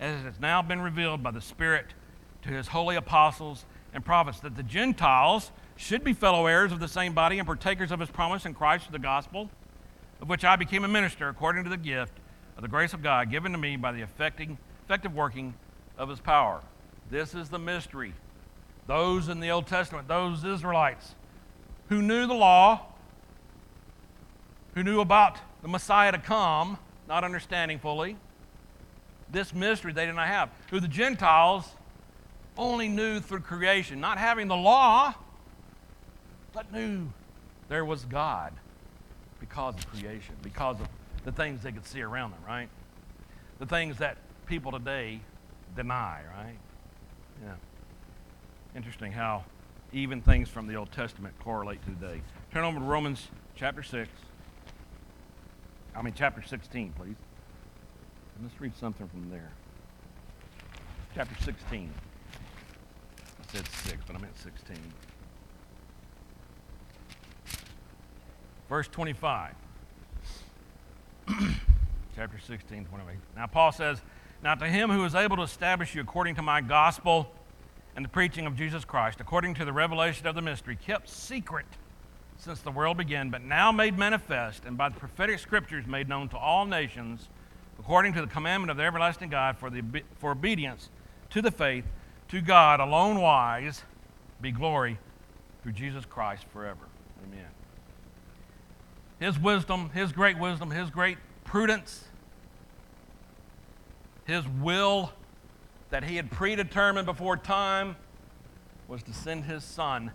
as 0.00 0.20
it 0.20 0.24
has 0.24 0.40
now 0.40 0.62
been 0.62 0.80
revealed 0.80 1.22
by 1.22 1.30
the 1.30 1.40
Spirit 1.40 1.86
to 2.42 2.48
his 2.48 2.68
holy 2.68 2.96
apostles 2.96 3.64
and 3.92 4.04
prophets, 4.04 4.40
that 4.40 4.56
the 4.56 4.62
Gentiles 4.62 5.50
should 5.76 6.02
be 6.02 6.12
fellow 6.12 6.46
heirs 6.46 6.72
of 6.72 6.80
the 6.80 6.88
same 6.88 7.12
body 7.12 7.38
and 7.38 7.46
partakers 7.46 7.90
of 7.90 8.00
his 8.00 8.10
promise 8.10 8.46
in 8.46 8.54
Christ 8.54 8.90
the 8.90 8.98
gospel, 8.98 9.50
of 10.20 10.28
which 10.28 10.44
I 10.44 10.56
became 10.56 10.84
a 10.84 10.88
minister 10.88 11.28
according 11.28 11.64
to 11.64 11.70
the 11.70 11.76
gift 11.76 12.12
of 12.56 12.62
the 12.62 12.68
grace 12.68 12.92
of 12.92 13.02
God 13.02 13.30
given 13.30 13.52
to 13.52 13.58
me 13.58 13.76
by 13.76 13.92
the 13.92 14.02
effective 14.02 15.14
working 15.14 15.54
of 15.96 16.08
his 16.08 16.20
power. 16.20 16.60
This 17.10 17.34
is 17.34 17.48
the 17.48 17.58
mystery. 17.58 18.14
Those 18.86 19.28
in 19.28 19.40
the 19.40 19.50
Old 19.50 19.66
Testament, 19.66 20.08
those 20.08 20.44
Israelites 20.44 21.14
who 21.88 22.02
knew 22.02 22.26
the 22.26 22.34
law, 22.34 22.86
who 24.74 24.82
knew 24.82 25.00
about 25.00 25.38
the 25.62 25.68
Messiah 25.68 26.12
to 26.12 26.18
come, 26.18 26.78
not 27.08 27.24
understanding 27.24 27.78
fully. 27.78 28.16
This 29.30 29.52
mystery 29.52 29.92
they 29.92 30.06
did 30.06 30.14
not 30.14 30.28
have. 30.28 30.50
Who 30.70 30.80
the 30.80 30.88
Gentiles 30.88 31.64
only 32.56 32.88
knew 32.88 33.20
through 33.20 33.40
creation, 33.40 34.00
not 34.00 34.18
having 34.18 34.48
the 34.48 34.56
law, 34.56 35.14
but 36.52 36.72
knew 36.72 37.08
there 37.68 37.84
was 37.84 38.04
God 38.04 38.52
because 39.38 39.76
of 39.76 39.88
creation, 39.90 40.34
because 40.42 40.80
of 40.80 40.88
the 41.24 41.32
things 41.32 41.62
they 41.62 41.72
could 41.72 41.86
see 41.86 42.02
around 42.02 42.32
them, 42.32 42.40
right? 42.46 42.68
The 43.58 43.66
things 43.66 43.98
that 43.98 44.16
people 44.46 44.72
today 44.72 45.20
deny, 45.76 46.22
right? 46.36 46.56
Yeah. 47.44 47.54
Interesting 48.74 49.12
how 49.12 49.44
even 49.92 50.20
things 50.20 50.48
from 50.48 50.66
the 50.66 50.74
Old 50.74 50.90
Testament 50.92 51.34
correlate 51.38 51.84
to 51.84 51.90
today. 51.90 52.20
Turn 52.52 52.64
over 52.64 52.78
to 52.78 52.84
Romans 52.84 53.28
chapter 53.54 53.82
6. 53.82 54.08
I 55.98 56.02
mean, 56.02 56.14
chapter 56.16 56.40
16, 56.40 56.92
please. 56.96 57.16
Let's 58.40 58.60
read 58.60 58.76
something 58.76 59.08
from 59.08 59.30
there. 59.30 59.50
Chapter 61.12 61.34
16. 61.42 61.90
I 63.18 63.52
said 63.52 63.66
6, 63.66 63.96
but 64.06 64.14
I 64.14 64.20
meant 64.20 64.38
16. 64.38 64.76
Verse 68.68 68.86
25. 68.86 69.54
chapter 72.14 72.38
16, 72.46 72.84
28. 72.84 73.16
Now, 73.34 73.48
Paul 73.48 73.72
says, 73.72 74.00
Now 74.40 74.54
to 74.54 74.68
him 74.68 74.90
who 74.90 75.04
is 75.04 75.16
able 75.16 75.38
to 75.38 75.42
establish 75.42 75.96
you 75.96 76.00
according 76.00 76.36
to 76.36 76.42
my 76.42 76.60
gospel 76.60 77.32
and 77.96 78.04
the 78.04 78.08
preaching 78.08 78.46
of 78.46 78.54
Jesus 78.54 78.84
Christ, 78.84 79.20
according 79.20 79.54
to 79.54 79.64
the 79.64 79.72
revelation 79.72 80.28
of 80.28 80.36
the 80.36 80.42
mystery, 80.42 80.76
kept 80.76 81.08
secret 81.08 81.66
since 82.38 82.60
the 82.60 82.70
world 82.70 82.96
began, 82.96 83.30
but 83.30 83.42
now 83.42 83.72
made 83.72 83.98
manifest 83.98 84.64
and 84.64 84.78
by 84.78 84.88
the 84.88 84.98
prophetic 84.98 85.38
scriptures 85.40 85.86
made 85.86 86.08
known 86.08 86.28
to 86.28 86.36
all 86.36 86.64
nations, 86.64 87.28
according 87.78 88.14
to 88.14 88.20
the 88.20 88.26
commandment 88.28 88.70
of 88.70 88.76
the 88.76 88.84
everlasting 88.84 89.28
God, 89.28 89.58
for, 89.58 89.68
the, 89.68 89.82
for 90.18 90.30
obedience 90.30 90.88
to 91.30 91.42
the 91.42 91.50
faith, 91.50 91.84
to 92.28 92.40
God 92.40 92.80
alone 92.80 93.20
wise, 93.20 93.82
be 94.40 94.52
glory 94.52 94.98
through 95.62 95.72
Jesus 95.72 96.04
Christ 96.04 96.44
forever. 96.52 96.86
Amen. 97.26 97.46
His 99.18 99.38
wisdom, 99.38 99.90
His 99.90 100.12
great 100.12 100.38
wisdom, 100.38 100.70
His 100.70 100.90
great 100.90 101.18
prudence, 101.44 102.04
His 104.26 104.46
will 104.46 105.12
that 105.90 106.04
He 106.04 106.16
had 106.16 106.30
predetermined 106.30 107.06
before 107.06 107.36
time 107.36 107.96
was 108.86 109.02
to 109.02 109.12
send 109.12 109.44
His 109.44 109.64
Son 109.64 110.12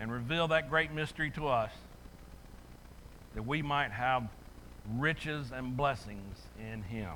and 0.00 0.10
reveal 0.10 0.48
that 0.48 0.70
great 0.70 0.90
mystery 0.92 1.30
to 1.32 1.46
us 1.46 1.70
that 3.34 3.46
we 3.46 3.62
might 3.62 3.92
have 3.92 4.28
riches 4.96 5.52
and 5.54 5.76
blessings 5.76 6.38
in 6.58 6.82
Him 6.82 7.12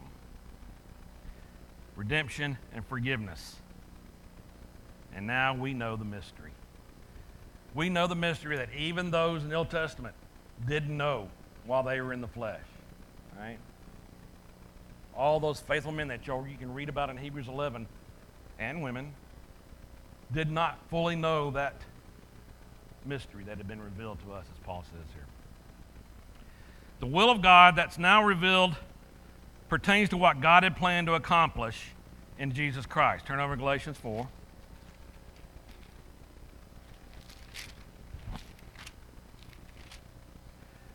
redemption 1.96 2.58
and 2.72 2.84
forgiveness. 2.86 3.56
And 5.14 5.26
now 5.26 5.54
we 5.54 5.74
know 5.74 5.96
the 5.96 6.04
mystery. 6.04 6.50
We 7.74 7.88
know 7.88 8.06
the 8.06 8.16
mystery 8.16 8.56
that 8.56 8.68
even 8.76 9.10
those 9.10 9.42
in 9.42 9.48
the 9.48 9.54
Old 9.54 9.70
Testament 9.70 10.14
didn't 10.66 10.96
know 10.96 11.28
while 11.66 11.82
they 11.82 12.00
were 12.00 12.12
in 12.12 12.20
the 12.20 12.28
flesh. 12.28 12.60
Right? 13.38 13.58
All 15.16 15.40
those 15.40 15.60
faithful 15.60 15.92
men 15.92 16.08
that 16.08 16.26
you 16.26 16.56
can 16.58 16.74
read 16.74 16.88
about 16.88 17.10
in 17.10 17.16
Hebrews 17.16 17.48
11 17.48 17.86
and 18.58 18.82
women 18.82 19.12
did 20.32 20.50
not 20.50 20.78
fully 20.90 21.16
know 21.16 21.50
that 21.52 21.74
mystery 23.06 23.44
that 23.44 23.58
had 23.58 23.68
been 23.68 23.80
revealed 23.80 24.18
to 24.26 24.32
us, 24.32 24.44
as 24.52 24.58
Paul 24.64 24.84
says 24.84 25.06
here. 25.14 25.26
The 27.00 27.06
will 27.06 27.30
of 27.30 27.42
God 27.42 27.76
that's 27.76 27.98
now 27.98 28.24
revealed 28.24 28.76
pertains 29.68 30.08
to 30.10 30.16
what 30.16 30.40
God 30.40 30.62
had 30.62 30.76
planned 30.76 31.06
to 31.08 31.14
accomplish 31.14 31.90
in 32.38 32.52
Jesus 32.52 32.86
Christ. 32.86 33.26
Turn 33.26 33.40
over 33.40 33.54
to 33.54 33.60
Galatians 33.60 33.98
4. 33.98 34.28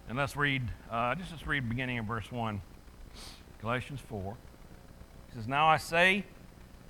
And 0.08 0.18
let's 0.18 0.36
read, 0.36 0.64
uh, 0.90 1.14
just 1.16 1.32
let's 1.32 1.46
read 1.46 1.70
beginning 1.70 2.00
of 2.00 2.06
verse 2.06 2.32
1. 2.32 2.62
Galatians 3.62 4.00
4. 4.08 4.36
He 5.30 5.36
says, 5.36 5.48
Now 5.48 5.68
I 5.68 5.78
say 5.78 6.26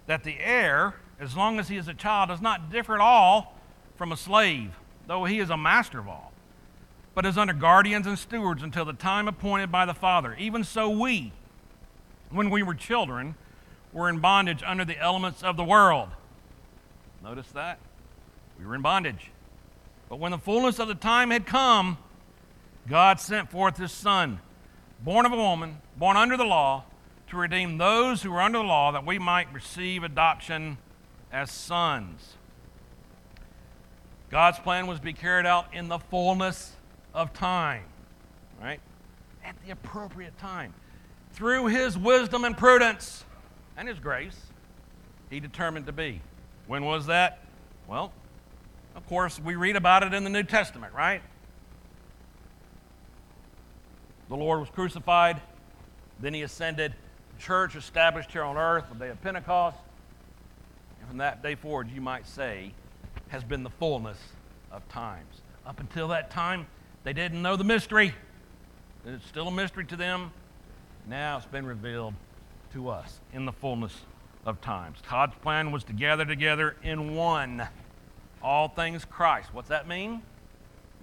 that 0.07 0.23
the 0.23 0.39
heir 0.39 0.95
as 1.19 1.35
long 1.35 1.59
as 1.59 1.67
he 1.67 1.77
is 1.77 1.87
a 1.87 1.93
child, 1.93 2.29
does 2.29 2.41
not 2.41 2.71
differ 2.71 2.95
at 2.95 3.01
all 3.01 3.57
from 3.95 4.11
a 4.11 4.17
slave, 4.17 4.78
though 5.09 5.25
he 5.25 5.39
is 5.39 5.49
a 5.49 5.57
master 5.57 5.97
of 5.97 6.07
all, 6.07 6.31
but 7.15 7.25
is 7.25 7.35
under 7.35 7.51
guardians 7.51 8.05
and 8.05 8.17
stewards 8.17 8.61
until 8.61 8.85
the 8.85 8.93
time 8.93 9.27
appointed 9.27 9.71
by 9.71 9.83
the 9.83 9.93
Father. 9.93 10.35
Even 10.37 10.63
so, 10.63 10.87
we, 10.87 11.33
when 12.29 12.51
we 12.51 12.61
were 12.61 12.75
children, 12.75 13.33
were 13.91 14.07
in 14.07 14.19
bondage 14.19 14.61
under 14.63 14.85
the 14.85 14.99
elements 14.99 15.41
of 15.41 15.57
the 15.57 15.63
world. 15.63 16.09
Notice 17.23 17.47
that? 17.53 17.79
We 18.59 18.67
were 18.67 18.75
in 18.75 18.83
bondage. 18.83 19.31
But 20.09 20.19
when 20.19 20.29
the 20.31 20.37
fullness 20.37 20.77
of 20.77 20.87
the 20.87 20.93
time 20.93 21.31
had 21.31 21.47
come, 21.47 21.97
God 22.87 23.19
sent 23.19 23.49
forth 23.49 23.77
his 23.77 23.91
Son, 23.91 24.39
born 25.03 25.25
of 25.25 25.33
a 25.33 25.37
woman, 25.37 25.79
born 25.97 26.17
under 26.17 26.37
the 26.37 26.45
law, 26.45 26.83
to 27.31 27.37
redeem 27.37 27.79
those 27.79 28.21
who 28.21 28.29
were 28.29 28.41
under 28.41 28.59
the 28.59 28.63
law, 28.63 28.91
that 28.91 29.07
we 29.07 29.17
might 29.17 29.51
receive 29.51 30.03
adoption 30.03 30.77
as 31.31 31.49
sons. 31.49 32.35
God's 34.29 34.59
plan 34.59 34.85
was 34.85 34.99
to 34.99 35.05
be 35.05 35.13
carried 35.13 35.45
out 35.45 35.73
in 35.73 35.87
the 35.87 35.97
fullness 35.97 36.73
of 37.13 37.33
time, 37.33 37.83
right? 38.61 38.79
At 39.43 39.55
the 39.65 39.71
appropriate 39.71 40.37
time. 40.37 40.73
Through 41.33 41.67
his 41.67 41.97
wisdom 41.97 42.43
and 42.43 42.55
prudence 42.55 43.23
and 43.75 43.87
his 43.87 43.99
grace, 43.99 44.39
he 45.29 45.39
determined 45.39 45.87
to 45.87 45.91
be. 45.91 46.21
When 46.67 46.85
was 46.85 47.07
that? 47.07 47.39
Well, 47.87 48.11
of 48.95 49.07
course, 49.07 49.39
we 49.39 49.55
read 49.55 49.75
about 49.75 50.03
it 50.03 50.13
in 50.13 50.23
the 50.23 50.29
New 50.29 50.43
Testament, 50.43 50.93
right? 50.93 51.21
The 54.27 54.35
Lord 54.35 54.59
was 54.59 54.69
crucified, 54.69 55.41
then 56.19 56.35
he 56.35 56.43
ascended. 56.43 56.93
The 57.35 57.41
church 57.41 57.75
established 57.75 58.31
here 58.31 58.43
on 58.43 58.57
earth 58.57 58.85
the 58.91 59.05
day 59.05 59.09
of 59.09 59.19
Pentecost. 59.21 59.77
And 60.99 61.07
from 61.07 61.17
that 61.17 61.41
day 61.41 61.55
forward, 61.55 61.89
you 61.89 62.01
might 62.01 62.27
say, 62.27 62.73
has 63.29 63.43
been 63.43 63.63
the 63.63 63.69
fullness 63.69 64.17
of 64.71 64.87
times. 64.89 65.41
Up 65.65 65.79
until 65.79 66.07
that 66.09 66.29
time, 66.31 66.67
they 67.03 67.13
didn't 67.13 67.41
know 67.41 67.55
the 67.55 67.63
mystery. 67.63 68.13
It's 69.05 69.25
still 69.25 69.47
a 69.47 69.51
mystery 69.51 69.85
to 69.85 69.95
them. 69.95 70.31
Now 71.07 71.37
it's 71.37 71.45
been 71.45 71.65
revealed 71.65 72.13
to 72.73 72.89
us 72.89 73.19
in 73.33 73.45
the 73.45 73.51
fullness 73.51 73.95
of 74.45 74.61
times. 74.61 74.99
God's 75.09 75.35
plan 75.35 75.71
was 75.71 75.83
to 75.85 75.93
gather 75.93 76.25
together 76.25 76.75
in 76.83 77.15
one 77.15 77.67
all 78.41 78.67
things 78.67 79.05
Christ. 79.05 79.53
What's 79.53 79.69
that 79.69 79.87
mean? 79.87 80.21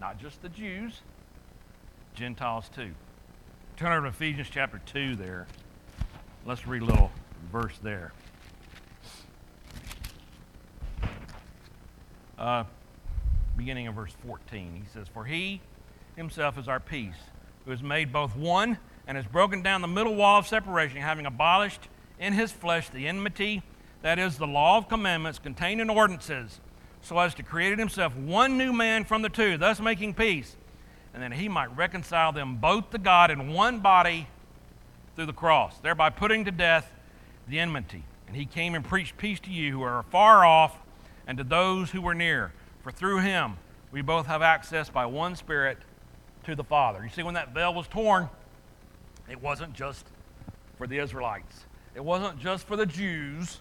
Not 0.01 0.19
just 0.19 0.43
the 0.43 0.49
Jews, 0.49 1.01
Gentiles 2.15 2.69
too. 2.75 2.93
Turn 3.77 3.93
over 3.93 4.03
to 4.03 4.09
Ephesians 4.09 4.49
chapter 4.51 4.81
2 4.87 5.17
there. 5.17 5.47
Let's 6.45 6.67
read 6.67 6.83
a 6.83 6.85
little 6.85 7.11
verse 7.51 7.77
there. 7.83 8.13
Uh, 12.39 12.65
beginning 13.57 13.87
of 13.87 13.95
verse 13.95 14.15
14. 14.27 14.75
He 14.75 14.89
says, 14.93 15.09
For 15.09 15.25
he 15.25 15.61
himself 16.17 16.59
is 16.59 16.69
our 16.69 16.81
peace, 16.81 17.17
who 17.65 17.71
has 17.71 17.83
made 17.83 18.13
both 18.13 18.37
one 18.37 18.79
and 19.07 19.17
has 19.17 19.27
broken 19.27 19.63
down 19.63 19.81
the 19.81 19.89
middle 19.89 20.15
wall 20.15 20.39
of 20.39 20.47
separation, 20.47 21.01
having 21.01 21.27
abolished 21.27 21.89
in 22.19 22.33
his 22.33 22.53
flesh 22.53 22.89
the 22.91 23.07
enmity, 23.07 23.63
that 24.03 24.19
is, 24.19 24.37
the 24.37 24.47
law 24.47 24.77
of 24.77 24.89
commandments 24.89 25.39
contained 25.39 25.81
in 25.81 25.89
ordinances, 25.89 26.61
so 27.01 27.19
as 27.19 27.35
to 27.35 27.43
create 27.43 27.73
in 27.73 27.79
himself 27.79 28.15
one 28.17 28.59
new 28.59 28.73
man 28.73 29.05
from 29.05 29.23
the 29.23 29.29
two, 29.29 29.57
thus 29.57 29.81
making 29.81 30.15
peace, 30.15 30.57
and 31.15 31.23
that 31.23 31.33
he 31.33 31.49
might 31.49 31.75
reconcile 31.77 32.33
them 32.33 32.57
both 32.57 32.91
to 32.91 32.99
God 32.99 33.31
in 33.31 33.53
one 33.53 33.81
body 33.81 34.29
through 35.15 35.27
the 35.27 35.33
cross, 35.33 35.79
thereby 35.79 36.11
putting 36.11 36.45
to 36.45 36.51
death 36.51 36.93
the 37.49 37.59
enmity. 37.59 38.03
And 38.27 38.37
he 38.37 38.45
came 38.45 38.75
and 38.75 38.85
preached 38.85 39.17
peace 39.17 39.41
to 39.41 39.51
you 39.51 39.73
who 39.73 39.83
are 39.83 40.05
far 40.11 40.45
off 40.45 40.77
and 41.27 41.39
to 41.39 41.45
those 41.45 41.91
who 41.91 42.01
were 42.01 42.15
near. 42.15 42.53
For 42.83 42.93
through 42.93 43.21
him 43.21 43.57
we 43.93 44.03
both 44.03 44.27
have 44.27 44.43
access 44.43 44.89
by 44.89 45.07
one 45.07 45.37
Spirit 45.37 45.79
to 46.45 46.55
the 46.55 46.65
Father. 46.65 47.03
You 47.03 47.11
see, 47.11 47.23
when 47.23 47.35
that 47.35 47.55
veil 47.55 47.75
was 47.75 47.89
torn, 47.89 48.29
it 49.29 49.41
wasn't 49.41 49.73
just 49.73 50.07
for 50.79 50.87
the 50.87 50.99
Israelites, 50.99 51.65
it 51.95 52.05
wasn't 52.05 52.39
just 52.39 52.67
for 52.67 52.77
the 52.77 52.87
Jews, 52.87 53.61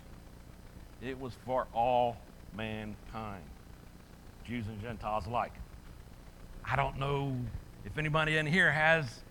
it 1.01 1.19
was 1.19 1.33
for 1.45 1.67
all 1.73 2.17
mankind, 2.55 3.43
Jews 4.45 4.67
and 4.67 4.81
Gentiles 4.81 5.25
alike. 5.25 5.53
I 6.63 6.75
don't 6.75 6.99
know 6.99 7.35
if 7.85 7.97
anybody 7.97 8.37
in 8.37 8.45
here 8.45 8.71
has 8.71 9.21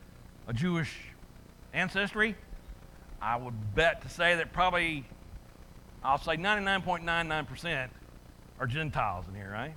a 0.46 0.52
Jewish 0.52 0.92
ancestry. 1.72 2.36
I 3.20 3.36
would 3.36 3.74
bet 3.74 4.02
to 4.02 4.08
say 4.08 4.36
that 4.36 4.52
probably, 4.52 5.04
I'll 6.02 6.18
say 6.18 6.36
99.99% 6.36 7.88
are 8.60 8.66
Gentiles 8.66 9.26
in 9.28 9.34
here, 9.34 9.50
right? 9.50 9.74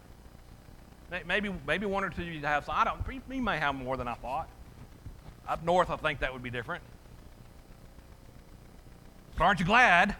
Maybe, 1.25 1.53
maybe 1.65 1.85
one 1.85 2.03
or 2.03 2.09
two 2.09 2.21
of 2.21 2.27
you 2.27 2.41
have 2.41 2.65
some. 2.65 2.75
I 2.77 2.83
don't, 2.83 2.99
you 3.29 3.41
may 3.41 3.57
have 3.57 3.75
more 3.75 3.95
than 3.95 4.07
I 4.07 4.15
thought. 4.15 4.49
Up 5.47 5.63
north, 5.63 5.89
I 5.89 5.95
think 5.95 6.19
that 6.19 6.33
would 6.33 6.43
be 6.43 6.49
different. 6.49 6.83
But 9.37 9.45
aren't 9.45 9.59
you 9.59 9.65
glad 9.65 10.15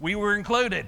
we 0.00 0.14
were 0.14 0.34
included? 0.36 0.86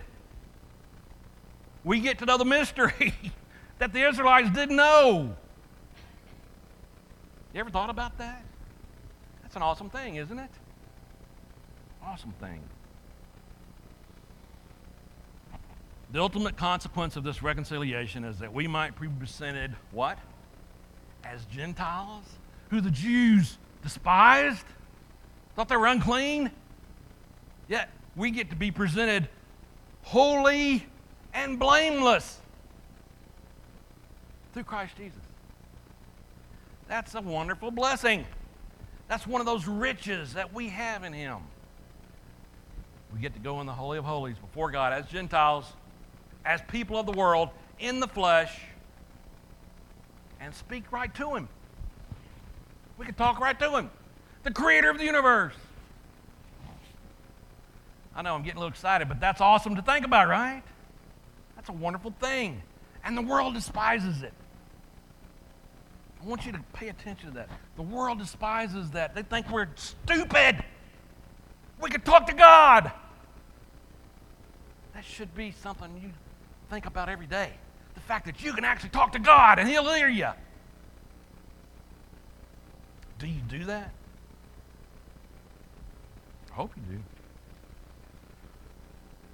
We 1.85 2.01
get 2.01 2.19
to 2.21 2.27
know 2.27 2.39
the 2.39 2.45
mystery 2.45 3.15
that 3.79 3.93
the 3.93 4.09
Israelites 4.09 4.51
didn't 4.51 4.77
know. 4.77 5.35
You 7.53 7.61
ever 7.61 7.71
thought 7.71 7.91
about 7.91 8.17
that? 8.19 8.43
That's 9.43 9.57
an 9.57 9.63
awesome 9.63 9.91
thing, 9.91 10.17
isn't 10.17 10.39
it? 10.39 10.51
Awesome 12.03 12.33
thing. 12.41 12.63
The 16.13 16.21
ultimate 16.21 16.59
consequence 16.59 17.17
of 17.17 17.25
this 17.25 17.43
reconciliation 17.43 18.23
is 18.25 18.39
that 18.41 18.53
we 18.53 18.69
might 18.69 19.01
be 19.01 19.09
presented 19.09 19.75
what? 19.93 20.19
As 21.25 21.47
Gentiles, 21.47 22.25
who 22.69 22.83
the 22.83 22.91
Jews 22.91 23.57
despised, 23.83 24.67
thought 25.57 25.69
they 25.69 25.77
were 25.77 25.87
unclean. 25.87 26.51
Yet 27.67 27.89
we 28.15 28.31
get 28.31 28.51
to 28.51 28.57
be 28.57 28.71
presented 28.71 29.27
holy 30.03 30.87
and 31.33 31.59
blameless 31.59 32.41
through 34.53 34.65
Christ 34.65 34.95
Jesus. 34.99 35.19
That's 36.89 37.15
a 37.15 37.23
wonderful 37.23 37.71
blessing. 37.71 38.27
That's 39.09 39.27
one 39.27 39.41
of 39.41 39.47
those 39.47 39.67
riches 39.67 40.35
that 40.35 40.53
we 40.53 40.69
have 40.69 41.05
in 41.05 41.15
Him. 41.15 41.39
We 43.15 43.21
get 43.21 43.33
to 43.33 43.41
go 43.41 43.63
in 43.63 43.67
the 43.67 43.73
Holy 43.73 43.97
of 43.97 44.05
Holies 44.05 44.37
before 44.37 44.71
God 44.71 44.93
as 44.93 45.07
Gentiles 45.07 45.73
as 46.45 46.61
people 46.63 46.99
of 46.99 47.07
the 47.07 47.13
world 47.13 47.51
in 47.79 48.01
the 48.01 48.09
flesh 48.09 48.59
and 50.41 50.55
speak 50.55 50.91
right 50.93 51.15
to 51.15 51.35
Him. 51.35 51.49
We 52.99 53.07
can 53.07 53.15
talk 53.15 53.41
right 53.41 53.59
to 53.59 53.71
Him, 53.71 53.91
the 54.43 54.51
creator 54.51 54.91
of 54.91 54.99
the 54.99 55.05
universe. 55.05 55.55
I 58.15 58.23
know 58.23 58.35
I'm 58.35 58.43
getting 58.43 58.59
a 58.59 58.61
little 58.61 58.73
excited, 58.73 59.09
but 59.09 59.21
that's 59.21 59.41
awesome 59.41 59.77
to 59.77 59.83
think 59.83 60.05
about, 60.05 60.29
right? 60.29 60.63
That's 61.57 61.69
a 61.69 61.73
wonderful 61.73 62.15
thing. 62.21 62.63
And 63.05 63.17
the 63.17 63.23
world 63.23 63.55
despises 63.55 64.23
it. 64.23 64.33
I 66.23 66.27
want 66.27 66.47
you 66.47 66.53
to 66.53 66.61
pay 66.73 66.89
attention 66.89 67.31
to 67.31 67.35
that. 67.37 67.49
The 67.77 67.83
world 67.83 68.19
despises 68.19 68.91
that. 68.91 69.15
They 69.15 69.23
think 69.23 69.51
we're 69.51 69.69
stupid. 69.75 70.63
We 71.81 71.91
can 71.91 72.01
talk 72.03 72.27
to 72.29 72.35
God. 72.35 72.93
That 74.95 75.05
should 75.05 75.35
be 75.35 75.51
something 75.51 75.91
you 76.01 76.11
think 76.73 76.87
about 76.87 77.11
every 77.11 77.27
day. 77.27 77.51
The 77.95 78.01
fact 78.01 78.25
that 78.25 78.43
you 78.43 78.55
can 78.55 78.65
actually 78.65 78.89
talk 78.89 79.13
to 79.13 79.19
God 79.19 79.59
and 79.59 79.69
He'll 79.69 79.93
hear 79.93 80.09
you. 80.09 80.31
Do 83.19 83.27
you 83.27 83.41
do 83.47 83.67
that? 83.67 83.93
I 86.51 86.55
hope 86.55 86.73
you 86.75 86.97
do. 86.97 87.03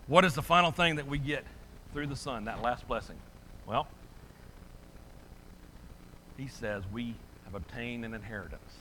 What 0.09 0.25
is 0.25 0.35
the 0.35 0.43
final 0.43 0.73
thing 0.73 0.97
that 0.97 1.07
we 1.07 1.19
get 1.19 1.45
through 1.93 2.09
the 2.09 2.17
Son, 2.17 2.47
that 2.47 2.61
last 2.61 2.89
blessing? 2.89 3.17
Well, 3.67 3.87
he 6.37 6.49
says 6.49 6.83
we 6.93 7.15
have 7.45 7.55
obtained 7.55 8.05
an 8.05 8.15
inheritance. 8.15 8.73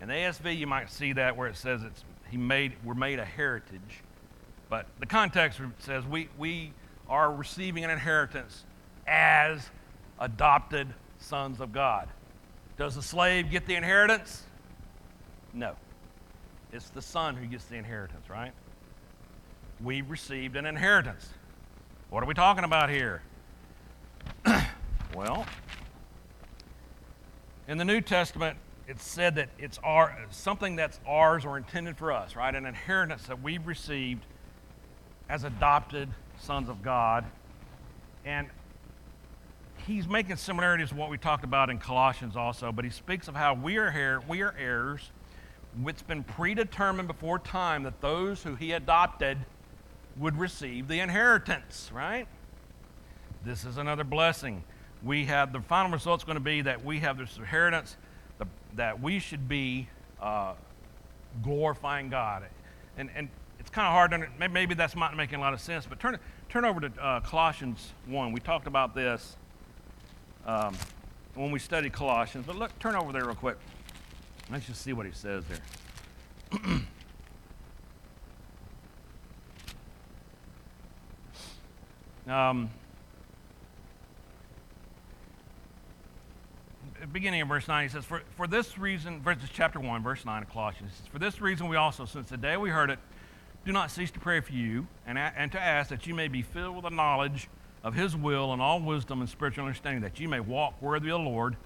In 0.00 0.08
ASV, 0.08 0.56
you 0.56 0.66
might 0.66 0.90
see 0.90 1.12
that 1.12 1.36
where 1.36 1.48
it 1.48 1.56
says 1.56 1.82
it's 1.82 2.02
he 2.30 2.38
made 2.38 2.72
we're 2.82 2.94
made 2.94 3.18
a 3.18 3.24
heritage, 3.26 4.02
but 4.70 4.86
the 5.00 5.06
context 5.06 5.60
says 5.80 6.06
we 6.06 6.28
we 6.38 6.72
are 7.08 7.32
receiving 7.32 7.84
an 7.84 7.90
inheritance 7.90 8.64
as 9.06 9.70
adopted 10.18 10.88
sons 11.18 11.60
of 11.60 11.72
God. 11.72 12.08
Does 12.76 12.94
the 12.94 13.02
slave 13.02 13.50
get 13.50 13.66
the 13.66 13.74
inheritance? 13.74 14.42
No. 15.52 15.76
It's 16.72 16.88
the 16.90 17.02
son 17.02 17.36
who 17.36 17.46
gets 17.46 17.64
the 17.66 17.76
inheritance, 17.76 18.30
right? 18.30 18.52
We 19.82 20.00
received 20.00 20.56
an 20.56 20.64
inheritance. 20.64 21.28
What 22.08 22.22
are 22.22 22.26
we 22.26 22.34
talking 22.34 22.64
about 22.64 22.88
here? 22.88 23.22
well, 25.14 25.46
in 27.68 27.78
the 27.78 27.84
New 27.84 28.00
Testament, 28.00 28.56
it's 28.88 29.04
said 29.04 29.36
that 29.36 29.48
it's 29.58 29.78
our, 29.84 30.18
something 30.30 30.76
that's 30.76 30.98
ours 31.06 31.44
or 31.44 31.56
intended 31.56 31.96
for 31.96 32.12
us, 32.12 32.36
right? 32.36 32.54
An 32.54 32.66
inheritance 32.66 33.26
that 33.26 33.42
we've 33.42 33.66
received 33.66 34.24
as 35.28 35.44
adopted 35.44 36.08
sons 36.42 36.68
of 36.68 36.82
God. 36.82 37.24
And 38.24 38.48
he's 39.86 40.08
making 40.08 40.36
similarities 40.36 40.90
to 40.90 40.94
what 40.94 41.10
we 41.10 41.18
talked 41.18 41.44
about 41.44 41.70
in 41.70 41.78
Colossians 41.78 42.36
also, 42.36 42.72
but 42.72 42.84
he 42.84 42.90
speaks 42.90 43.28
of 43.28 43.34
how 43.34 43.54
we 43.54 43.76
are 43.76 43.90
here, 43.90 44.20
we 44.28 44.42
are 44.42 44.54
heirs. 44.58 45.10
It's 45.86 46.02
been 46.02 46.22
predetermined 46.22 47.08
before 47.08 47.38
time 47.38 47.84
that 47.84 48.00
those 48.00 48.42
who 48.42 48.54
he 48.54 48.72
adopted 48.72 49.38
would 50.18 50.36
receive 50.38 50.88
the 50.88 51.00
inheritance, 51.00 51.90
right? 51.92 52.26
This 53.44 53.64
is 53.64 53.78
another 53.78 54.04
blessing. 54.04 54.62
We 55.02 55.24
have 55.26 55.52
the 55.52 55.60
final 55.60 55.90
result's 55.90 56.24
going 56.24 56.36
to 56.36 56.40
be 56.40 56.60
that 56.62 56.84
we 56.84 57.00
have 57.00 57.18
this 57.18 57.36
inheritance 57.38 57.96
the, 58.38 58.46
that 58.74 59.00
we 59.00 59.18
should 59.18 59.48
be 59.48 59.88
uh, 60.20 60.54
glorifying 61.42 62.10
God. 62.10 62.44
And, 62.96 63.10
and 63.16 63.30
it's 63.62 63.70
kind 63.70 63.86
of 63.86 63.92
hard 63.92 64.10
to 64.10 64.26
maybe 64.48 64.74
that's 64.74 64.96
not 64.96 65.16
making 65.16 65.36
a 65.36 65.40
lot 65.40 65.52
of 65.52 65.60
sense, 65.60 65.86
but 65.86 66.00
turn, 66.00 66.18
turn 66.48 66.64
over 66.64 66.80
to 66.80 66.90
uh, 67.00 67.20
Colossians 67.20 67.92
1. 68.06 68.32
We 68.32 68.40
talked 68.40 68.66
about 68.66 68.92
this 68.92 69.36
um, 70.44 70.74
when 71.36 71.52
we 71.52 71.60
studied 71.60 71.92
Colossians, 71.92 72.44
but 72.44 72.56
look, 72.56 72.76
turn 72.80 72.96
over 72.96 73.12
there 73.12 73.24
real 73.24 73.36
quick. 73.36 73.56
Let's 74.50 74.66
just 74.66 74.82
see 74.82 74.92
what 74.92 75.06
he 75.06 75.12
says 75.12 75.44
there. 75.46 75.60
um, 82.34 82.68
beginning 87.12 87.42
of 87.42 87.48
verse 87.48 87.68
9, 87.68 87.84
he 87.84 87.88
says, 87.88 88.04
For, 88.04 88.22
for 88.36 88.48
this 88.48 88.76
reason, 88.76 89.22
verses 89.22 89.50
chapter 89.52 89.78
1, 89.78 90.02
verse 90.02 90.24
9 90.24 90.42
of 90.42 90.50
Colossians, 90.50 90.94
says, 90.96 91.06
For 91.06 91.20
this 91.20 91.40
reason 91.40 91.68
we 91.68 91.76
also, 91.76 92.06
since 92.06 92.28
the 92.28 92.36
day 92.36 92.56
we 92.56 92.70
heard 92.70 92.90
it, 92.90 92.98
do 93.64 93.72
not 93.72 93.90
cease 93.90 94.10
to 94.12 94.20
pray 94.20 94.40
for 94.40 94.52
you 94.52 94.86
and, 95.06 95.18
and 95.18 95.52
to 95.52 95.60
ask 95.60 95.90
that 95.90 96.06
you 96.06 96.14
may 96.14 96.28
be 96.28 96.42
filled 96.42 96.76
with 96.76 96.84
the 96.84 96.90
knowledge 96.90 97.48
of 97.82 97.94
his 97.94 98.16
will 98.16 98.52
and 98.52 98.62
all 98.62 98.80
wisdom 98.80 99.20
and 99.20 99.28
spiritual 99.28 99.64
understanding, 99.64 100.02
that 100.02 100.20
you 100.20 100.28
may 100.28 100.40
walk 100.40 100.80
worthy 100.80 101.10
of 101.10 101.20
the 101.20 101.28
Lord, 101.28 101.56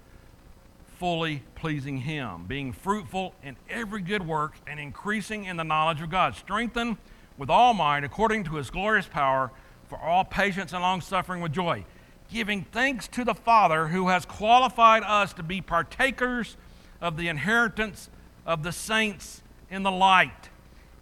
fully 0.97 1.43
pleasing 1.55 1.97
him, 1.97 2.45
being 2.45 2.71
fruitful 2.71 3.33
in 3.43 3.55
every 3.69 4.01
good 4.01 4.25
work 4.25 4.55
and 4.65 4.79
increasing 4.79 5.45
in 5.45 5.57
the 5.57 5.63
knowledge 5.63 6.01
of 6.01 6.09
God, 6.09 6.35
strengthened 6.35 6.97
with 7.37 7.49
all 7.49 7.73
might 7.73 8.03
according 8.03 8.43
to 8.45 8.55
his 8.55 8.69
glorious 8.69 9.07
power 9.07 9.51
for 9.87 9.99
all 9.99 10.23
patience 10.23 10.73
and 10.73 10.81
long 10.81 11.01
suffering 11.01 11.41
with 11.41 11.53
joy 11.53 11.85
giving 12.31 12.63
thanks 12.71 13.07
to 13.07 13.23
the 13.23 13.33
Father 13.33 13.87
who 13.87 14.09
has 14.09 14.25
qualified 14.25 15.03
us 15.03 15.33
to 15.33 15.43
be 15.43 15.61
partakers 15.61 16.57
of 17.01 17.17
the 17.17 17.27
inheritance 17.27 18.09
of 18.45 18.63
the 18.63 18.71
saints 18.71 19.41
in 19.69 19.83
the 19.83 19.91
light. 19.91 20.49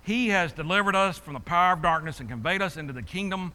He 0.06 0.30
has 0.30 0.54
delivered 0.54 0.96
us 0.96 1.18
from 1.18 1.34
the 1.34 1.39
power 1.39 1.74
of 1.74 1.82
darkness 1.82 2.20
and 2.20 2.30
conveyed 2.30 2.62
us 2.62 2.78
into 2.78 2.94
the 2.94 3.02
kingdom 3.02 3.54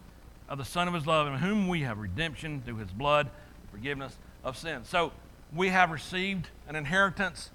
of 0.49 0.59
the 0.59 0.65
Son 0.65 0.89
of 0.89 0.95
His 0.95 1.07
love, 1.07 1.29
in 1.29 1.35
whom 1.35 1.69
we 1.69 1.83
have 1.83 1.99
redemption 1.99 2.61
through 2.65 2.79
His 2.79 2.91
blood, 2.91 3.31
forgiveness 3.71 4.17
of 4.43 4.59
sins. 4.59 4.89
So 4.89 5.13
we 5.55 5.69
have 5.69 5.93
received 5.93 6.49
an 6.67 6.75
inheritance. 6.75 7.51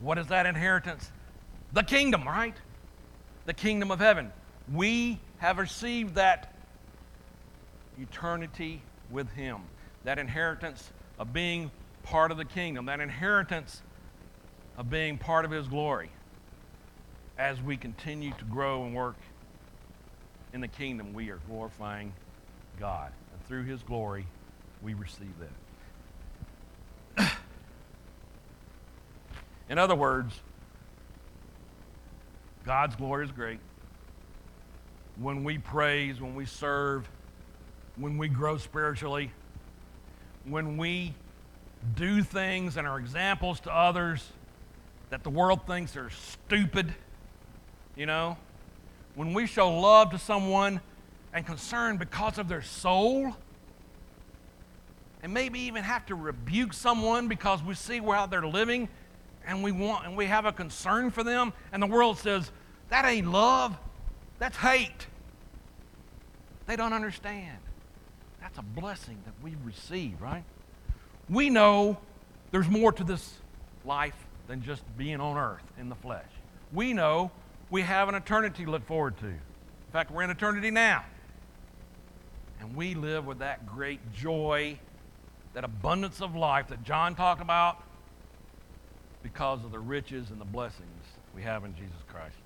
What 0.00 0.18
is 0.18 0.26
that 0.26 0.44
inheritance? 0.44 1.10
The 1.72 1.82
kingdom, 1.82 2.28
right? 2.28 2.54
The 3.46 3.54
kingdom 3.54 3.90
of 3.90 4.00
heaven. 4.00 4.30
We 4.70 5.18
have 5.38 5.56
received 5.56 6.16
that 6.16 6.52
eternity 7.98 8.82
with 9.10 9.30
Him. 9.30 9.62
That 10.04 10.18
inheritance 10.18 10.90
of 11.18 11.32
being 11.32 11.70
part 12.02 12.30
of 12.30 12.36
the 12.36 12.44
kingdom, 12.44 12.84
that 12.84 13.00
inheritance 13.00 13.80
of 14.76 14.90
being 14.90 15.16
part 15.16 15.46
of 15.46 15.50
His 15.50 15.66
glory 15.68 16.10
as 17.38 17.60
we 17.60 17.76
continue 17.76 18.32
to 18.32 18.44
grow 18.44 18.84
and 18.84 18.94
work 18.94 19.16
in 20.52 20.60
the 20.60 20.68
kingdom, 20.68 21.12
we 21.12 21.30
are 21.30 21.38
glorifying 21.48 22.12
God. 22.80 23.12
And 23.32 23.46
through 23.46 23.64
His 23.64 23.82
glory, 23.82 24.26
we 24.82 24.94
receive 24.94 25.32
that. 27.16 27.32
in 29.68 29.78
other 29.78 29.94
words, 29.94 30.34
God's 32.64 32.96
glory 32.96 33.26
is 33.26 33.32
great. 33.32 33.60
When 35.16 35.44
we 35.44 35.58
praise, 35.58 36.20
when 36.20 36.34
we 36.34 36.46
serve, 36.46 37.08
when 37.96 38.18
we 38.18 38.28
grow 38.28 38.58
spiritually, 38.58 39.30
when 40.44 40.76
we 40.76 41.14
do 41.94 42.22
things 42.22 42.76
and 42.76 42.86
are 42.86 42.98
examples 42.98 43.60
to 43.60 43.74
others 43.74 44.26
that 45.10 45.22
the 45.22 45.30
world 45.30 45.66
thinks 45.66 45.96
are 45.96 46.10
stupid, 46.10 46.94
you 47.96 48.06
know, 48.06 48.36
when 49.14 49.32
we 49.32 49.46
show 49.46 49.72
love 49.72 50.10
to 50.10 50.18
someone 50.18 50.80
and 51.32 51.46
concern 51.46 51.96
because 51.96 52.38
of 52.38 52.48
their 52.48 52.62
soul, 52.62 53.34
and 55.22 55.32
maybe 55.32 55.60
even 55.60 55.82
have 55.82 56.06
to 56.06 56.14
rebuke 56.14 56.72
someone 56.72 57.26
because 57.28 57.62
we 57.62 57.74
see 57.74 57.98
how 57.98 58.26
they're 58.26 58.46
living 58.46 58.88
and 59.46 59.62
we 59.62 59.72
want 59.72 60.06
and 60.06 60.16
we 60.16 60.26
have 60.26 60.44
a 60.44 60.52
concern 60.52 61.10
for 61.10 61.24
them 61.24 61.52
and 61.72 61.82
the 61.82 61.86
world 61.86 62.18
says 62.18 62.52
that 62.90 63.04
ain't 63.04 63.26
love 63.26 63.76
that's 64.38 64.56
hate 64.56 65.06
they 66.66 66.76
don't 66.76 66.92
understand 66.92 67.58
that's 68.46 68.58
a 68.58 68.62
blessing 68.62 69.18
that 69.24 69.34
we 69.42 69.56
receive, 69.64 70.22
right? 70.22 70.44
We 71.28 71.50
know 71.50 71.98
there's 72.52 72.68
more 72.68 72.92
to 72.92 73.02
this 73.02 73.38
life 73.84 74.14
than 74.46 74.62
just 74.62 74.84
being 74.96 75.20
on 75.20 75.36
earth 75.36 75.64
in 75.80 75.88
the 75.88 75.96
flesh. 75.96 76.28
We 76.72 76.92
know 76.92 77.32
we 77.70 77.82
have 77.82 78.08
an 78.08 78.14
eternity 78.14 78.64
to 78.64 78.70
look 78.70 78.86
forward 78.86 79.16
to. 79.18 79.26
In 79.26 79.92
fact, 79.92 80.10
we're 80.10 80.22
in 80.22 80.30
eternity 80.30 80.70
now. 80.70 81.04
And 82.60 82.74
we 82.74 82.94
live 82.94 83.26
with 83.26 83.40
that 83.40 83.66
great 83.66 84.00
joy, 84.12 84.78
that 85.54 85.64
abundance 85.64 86.20
of 86.20 86.34
life 86.34 86.68
that 86.68 86.82
John 86.82 87.14
talked 87.14 87.42
about 87.42 87.82
because 89.22 89.64
of 89.64 89.72
the 89.72 89.78
riches 89.78 90.30
and 90.30 90.40
the 90.40 90.44
blessings 90.44 91.04
we 91.34 91.42
have 91.42 91.64
in 91.64 91.74
Jesus 91.74 91.96
Christ. 92.08 92.36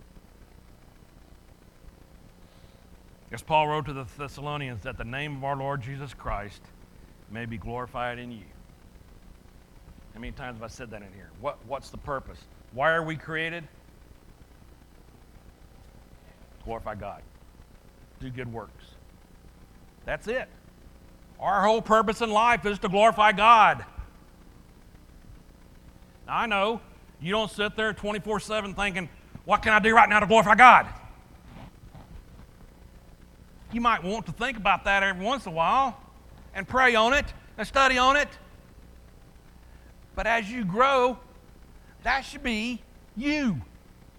As 3.33 3.43
Paul 3.43 3.69
wrote 3.69 3.87
to 3.87 3.93
the 3.93 4.07
Thessalonians, 4.19 4.83
that 4.83 4.99
the 4.99 5.05
name 5.05 5.37
of 5.37 5.45
our 5.45 5.57
Lord 5.57 5.83
Jesus 5.83 6.15
Christ 6.15 6.63
may 7.31 7.47
be 7.47 7.59
glorified 7.59 8.19
in 8.19 8.33
you. 8.33 8.45
How 10.15 10.21
many 10.21 10.33
times 10.33 10.57
have 10.57 10.65
I 10.65 10.67
said 10.67 10.91
that 10.91 11.03
in 11.03 11.13
here? 11.15 11.31
What, 11.41 11.59
what's 11.67 11.91
the 11.91 11.99
purpose? 11.99 12.39
Why 12.73 12.91
are 12.91 13.05
we 13.05 13.15
created? 13.15 13.69
Glorify 16.71 16.95
God. 16.95 17.23
Do 18.21 18.31
good 18.31 18.53
works. 18.53 18.85
That's 20.05 20.29
it. 20.29 20.49
Our 21.41 21.67
whole 21.67 21.83
purpose 21.83 22.21
in 22.21 22.31
life 22.31 22.65
is 22.65 22.79
to 22.79 22.89
glorify 22.89 23.33
God. 23.33 23.85
Now, 26.29 26.37
I 26.37 26.47
know 26.47 26.81
you 27.21 27.33
don't 27.33 27.51
sit 27.51 27.75
there 27.75 27.93
24 27.93 28.39
7 28.39 28.75
thinking, 28.75 29.09
what 29.45 29.63
can 29.63 29.73
I 29.73 29.81
do 29.81 29.93
right 29.93 30.09
now 30.09 30.21
to 30.21 30.29
glorify 30.29 30.55
God? 30.55 30.87
You 33.73 33.81
might 33.81 34.05
want 34.05 34.27
to 34.27 34.33
think 34.33 34.57
about 34.57 34.85
that 34.85 35.03
every 35.03 35.25
once 35.25 35.47
in 35.47 35.53
a 35.53 35.57
while 35.57 36.01
and 36.55 36.69
pray 36.69 36.95
on 36.95 37.15
it 37.15 37.27
and 37.59 37.67
study 37.67 37.99
on 37.99 38.15
it. 38.15 38.29
But 40.15 40.29
as 40.29 40.49
you 40.49 40.65
grow, 40.65 41.19
that 42.05 42.21
should 42.21 42.45
be 42.45 42.81
you, 43.17 43.61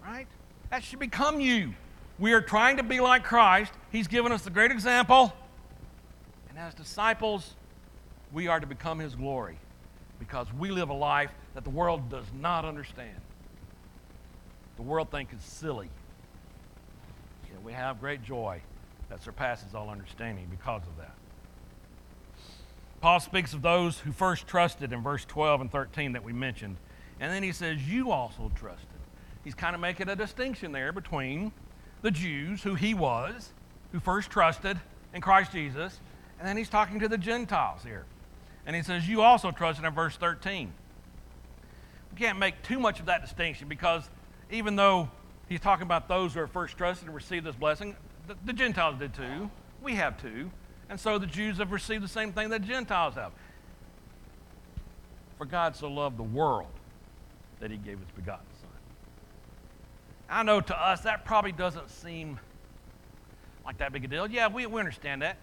right? 0.04 0.26
That 0.68 0.84
should 0.84 0.98
become 0.98 1.40
you. 1.40 1.72
We 2.22 2.34
are 2.34 2.40
trying 2.40 2.76
to 2.76 2.84
be 2.84 3.00
like 3.00 3.24
Christ. 3.24 3.72
He's 3.90 4.06
given 4.06 4.30
us 4.30 4.42
the 4.42 4.50
great 4.50 4.70
example. 4.70 5.32
And 6.48 6.56
as 6.56 6.72
disciples, 6.72 7.56
we 8.32 8.46
are 8.46 8.60
to 8.60 8.66
become 8.66 9.00
His 9.00 9.16
glory 9.16 9.58
because 10.20 10.46
we 10.56 10.70
live 10.70 10.88
a 10.88 10.94
life 10.94 11.32
that 11.54 11.64
the 11.64 11.70
world 11.70 12.10
does 12.10 12.26
not 12.40 12.64
understand. 12.64 13.16
The 14.76 14.82
world 14.82 15.10
thinks 15.10 15.32
it's 15.32 15.44
silly. 15.44 15.90
Yet 17.50 17.60
we 17.64 17.72
have 17.72 17.98
great 17.98 18.22
joy 18.22 18.62
that 19.08 19.20
surpasses 19.20 19.74
all 19.74 19.90
understanding 19.90 20.46
because 20.48 20.82
of 20.82 20.96
that. 20.98 21.14
Paul 23.00 23.18
speaks 23.18 23.52
of 23.52 23.62
those 23.62 23.98
who 23.98 24.12
first 24.12 24.46
trusted 24.46 24.92
in 24.92 25.02
verse 25.02 25.24
12 25.24 25.62
and 25.62 25.72
13 25.72 26.12
that 26.12 26.22
we 26.22 26.32
mentioned. 26.32 26.76
And 27.18 27.32
then 27.32 27.42
he 27.42 27.50
says, 27.50 27.82
You 27.82 28.12
also 28.12 28.52
trusted. 28.54 28.86
He's 29.42 29.56
kind 29.56 29.74
of 29.74 29.80
making 29.80 30.08
a 30.08 30.14
distinction 30.14 30.70
there 30.70 30.92
between 30.92 31.50
the 32.02 32.10
Jews, 32.10 32.62
who 32.62 32.74
he 32.74 32.94
was, 32.94 33.50
who 33.92 34.00
first 34.00 34.30
trusted 34.30 34.78
in 35.14 35.20
Christ 35.20 35.52
Jesus, 35.52 35.98
and 36.38 36.46
then 36.46 36.56
he's 36.56 36.68
talking 36.68 37.00
to 37.00 37.08
the 37.08 37.18
Gentiles 37.18 37.82
here. 37.84 38.04
And 38.66 38.76
he 38.76 38.82
says, 38.82 39.08
You 39.08 39.22
also 39.22 39.50
trusted 39.50 39.84
in 39.84 39.94
verse 39.94 40.16
13. 40.16 40.72
We 42.12 42.18
can't 42.18 42.38
make 42.38 42.62
too 42.62 42.78
much 42.78 43.00
of 43.00 43.06
that 43.06 43.22
distinction 43.22 43.68
because 43.68 44.08
even 44.50 44.76
though 44.76 45.08
he's 45.48 45.60
talking 45.60 45.84
about 45.84 46.08
those 46.08 46.34
who 46.34 46.40
are 46.40 46.46
first 46.46 46.76
trusted 46.76 47.06
and 47.06 47.14
received 47.14 47.46
this 47.46 47.56
blessing, 47.56 47.96
the, 48.26 48.36
the 48.44 48.52
Gentiles 48.52 48.98
did 48.98 49.14
too. 49.14 49.50
We 49.82 49.94
have 49.94 50.20
too. 50.20 50.50
And 50.90 51.00
so 51.00 51.18
the 51.18 51.26
Jews 51.26 51.58
have 51.58 51.72
received 51.72 52.04
the 52.04 52.08
same 52.08 52.32
thing 52.32 52.50
that 52.50 52.62
Gentiles 52.62 53.14
have. 53.14 53.32
For 55.38 55.46
God 55.46 55.74
so 55.74 55.88
loved 55.88 56.18
the 56.18 56.22
world 56.22 56.68
that 57.60 57.70
he 57.70 57.76
gave 57.76 57.98
his 57.98 58.10
begotten. 58.14 58.44
I 60.32 60.42
know 60.42 60.60
to 60.62 60.82
us 60.82 61.02
that 61.02 61.24
probably 61.26 61.52
doesn't 61.52 61.90
seem 61.90 62.40
like 63.66 63.78
that 63.78 63.92
big 63.92 64.04
a 64.04 64.08
deal. 64.08 64.26
Yeah, 64.26 64.48
we, 64.48 64.64
we 64.66 64.80
understand 64.80 65.22
that. 65.22 65.36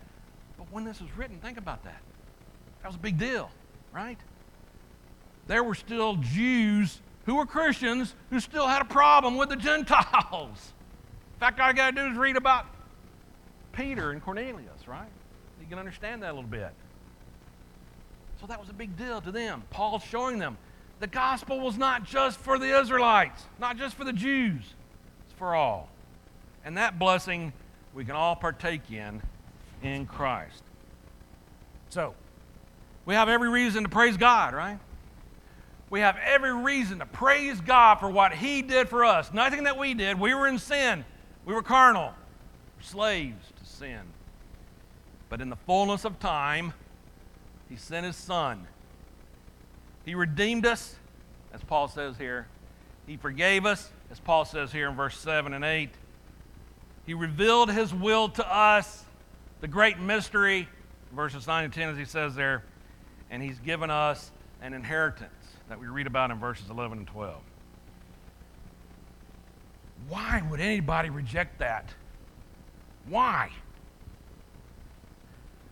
But 0.57 0.71
when 0.71 0.83
this 0.83 0.99
was 0.99 1.09
written, 1.15 1.37
think 1.39 1.57
about 1.57 1.83
that. 1.83 2.01
That 2.81 2.87
was 2.87 2.95
a 2.95 2.99
big 2.99 3.17
deal, 3.17 3.51
right? 3.93 4.17
There 5.47 5.63
were 5.63 5.75
still 5.75 6.15
Jews 6.15 7.01
who 7.25 7.35
were 7.35 7.45
Christians 7.45 8.15
who 8.31 8.39
still 8.39 8.67
had 8.67 8.81
a 8.81 8.85
problem 8.85 9.37
with 9.37 9.49
the 9.49 9.55
Gentiles. 9.55 10.73
In 11.35 11.39
fact, 11.39 11.59
all 11.59 11.67
I 11.67 11.73
got 11.73 11.95
to 11.95 12.01
do 12.01 12.11
is 12.11 12.17
read 12.17 12.35
about 12.35 12.65
Peter 13.71 14.11
and 14.11 14.21
Cornelius, 14.23 14.87
right? 14.87 15.07
You 15.61 15.67
can 15.67 15.77
understand 15.77 16.23
that 16.23 16.31
a 16.31 16.33
little 16.33 16.49
bit. 16.49 16.71
So 18.41 18.47
that 18.47 18.59
was 18.59 18.69
a 18.69 18.73
big 18.73 18.97
deal 18.97 19.21
to 19.21 19.31
them. 19.31 19.63
Paul's 19.69 20.03
showing 20.03 20.39
them 20.39 20.57
the 20.99 21.07
gospel 21.07 21.59
was 21.59 21.77
not 21.77 22.03
just 22.03 22.39
for 22.39 22.57
the 22.57 22.79
Israelites, 22.79 23.45
not 23.59 23.77
just 23.77 23.95
for 23.95 24.03
the 24.03 24.13
Jews, 24.13 24.63
for 25.39 25.55
all. 25.55 25.89
And 26.63 26.77
that 26.77 26.99
blessing 26.99 27.53
we 27.95 28.05
can 28.05 28.15
all 28.15 28.35
partake 28.35 28.91
in 28.91 29.21
in 29.81 30.05
Christ. 30.05 30.61
So, 31.89 32.13
we 33.05 33.15
have 33.15 33.29
every 33.29 33.49
reason 33.49 33.83
to 33.83 33.89
praise 33.89 34.17
God, 34.17 34.53
right? 34.53 34.77
We 35.89 36.01
have 36.01 36.17
every 36.23 36.53
reason 36.53 36.99
to 36.99 37.07
praise 37.07 37.59
God 37.61 37.95
for 37.95 38.09
what 38.09 38.33
He 38.33 38.61
did 38.61 38.89
for 38.89 39.03
us. 39.03 39.33
Nothing 39.33 39.63
that 39.63 39.77
we 39.79 39.95
did. 39.95 40.19
We 40.19 40.35
were 40.35 40.47
in 40.47 40.59
sin, 40.59 41.03
we 41.45 41.53
were 41.53 41.63
carnal, 41.63 42.13
slaves 42.81 43.47
to 43.57 43.65
sin. 43.65 44.01
But 45.29 45.41
in 45.41 45.49
the 45.49 45.55
fullness 45.55 46.05
of 46.05 46.19
time, 46.19 46.73
He 47.69 47.75
sent 47.75 48.05
His 48.05 48.15
Son. 48.15 48.67
He 50.05 50.13
redeemed 50.13 50.65
us, 50.65 50.95
as 51.53 51.63
Paul 51.63 51.87
says 51.87 52.17
here. 52.17 52.47
He 53.07 53.17
forgave 53.17 53.65
us, 53.65 53.89
as 54.12 54.20
Paul 54.20 54.45
says 54.45 54.72
here 54.72 54.89
in 54.89 54.95
verse 54.95 55.18
7 55.18 55.53
and 55.53 55.64
8. 55.64 55.89
He 57.05 57.14
revealed 57.14 57.72
His 57.72 57.93
will 57.93 58.30
to 58.30 58.55
us, 58.55 59.03
the 59.62 59.68
great 59.68 59.99
mystery, 59.99 60.68
verses 61.14 61.47
9 61.47 61.66
and 61.66 61.74
10, 61.74 61.89
as 61.89 61.97
He 61.97 62.05
says 62.05 62.36
there. 62.36 62.64
And 63.30 63.41
He's 63.41 63.60
given 63.60 63.89
us 63.89 64.32
an 64.62 64.74
inheritance 64.74 65.32
that 65.70 65.80
we 65.80 65.88
read 65.88 66.07
about 66.07 66.32
in 66.32 66.39
verses 66.39 66.70
11 66.70 66.99
and 66.99 67.07
12. 67.07 67.41
Why 70.07 70.41
would 70.49 70.60
anybody 70.60 71.10
reject 71.10 71.60
that? 71.60 71.89
Why? 73.07 73.49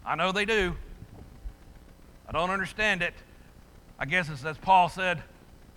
I 0.05 0.15
know 0.15 0.31
they 0.31 0.45
do. 0.45 0.75
I 2.27 2.31
don't 2.31 2.49
understand 2.49 3.01
it. 3.01 3.13
I 3.99 4.05
guess 4.05 4.29
it's 4.29 4.45
as 4.45 4.57
Paul 4.57 4.89
said 4.89 5.21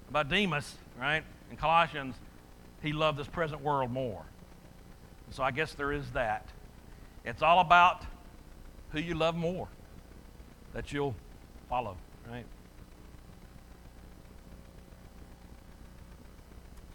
about 0.08 0.28
Demas, 0.28 0.74
right? 1.00 1.22
In 1.50 1.56
Colossians, 1.56 2.16
he 2.82 2.92
loved 2.92 3.18
this 3.18 3.26
present 3.26 3.62
world 3.62 3.90
more. 3.90 4.24
So 5.30 5.42
I 5.42 5.50
guess 5.50 5.72
there 5.74 5.92
is 5.92 6.10
that. 6.12 6.46
It's 7.24 7.42
all 7.42 7.60
about 7.60 8.04
who 8.92 9.00
you 9.00 9.14
love 9.14 9.36
more 9.36 9.68
that 10.72 10.92
you'll 10.92 11.14
follow, 11.68 11.96
right? 12.28 12.46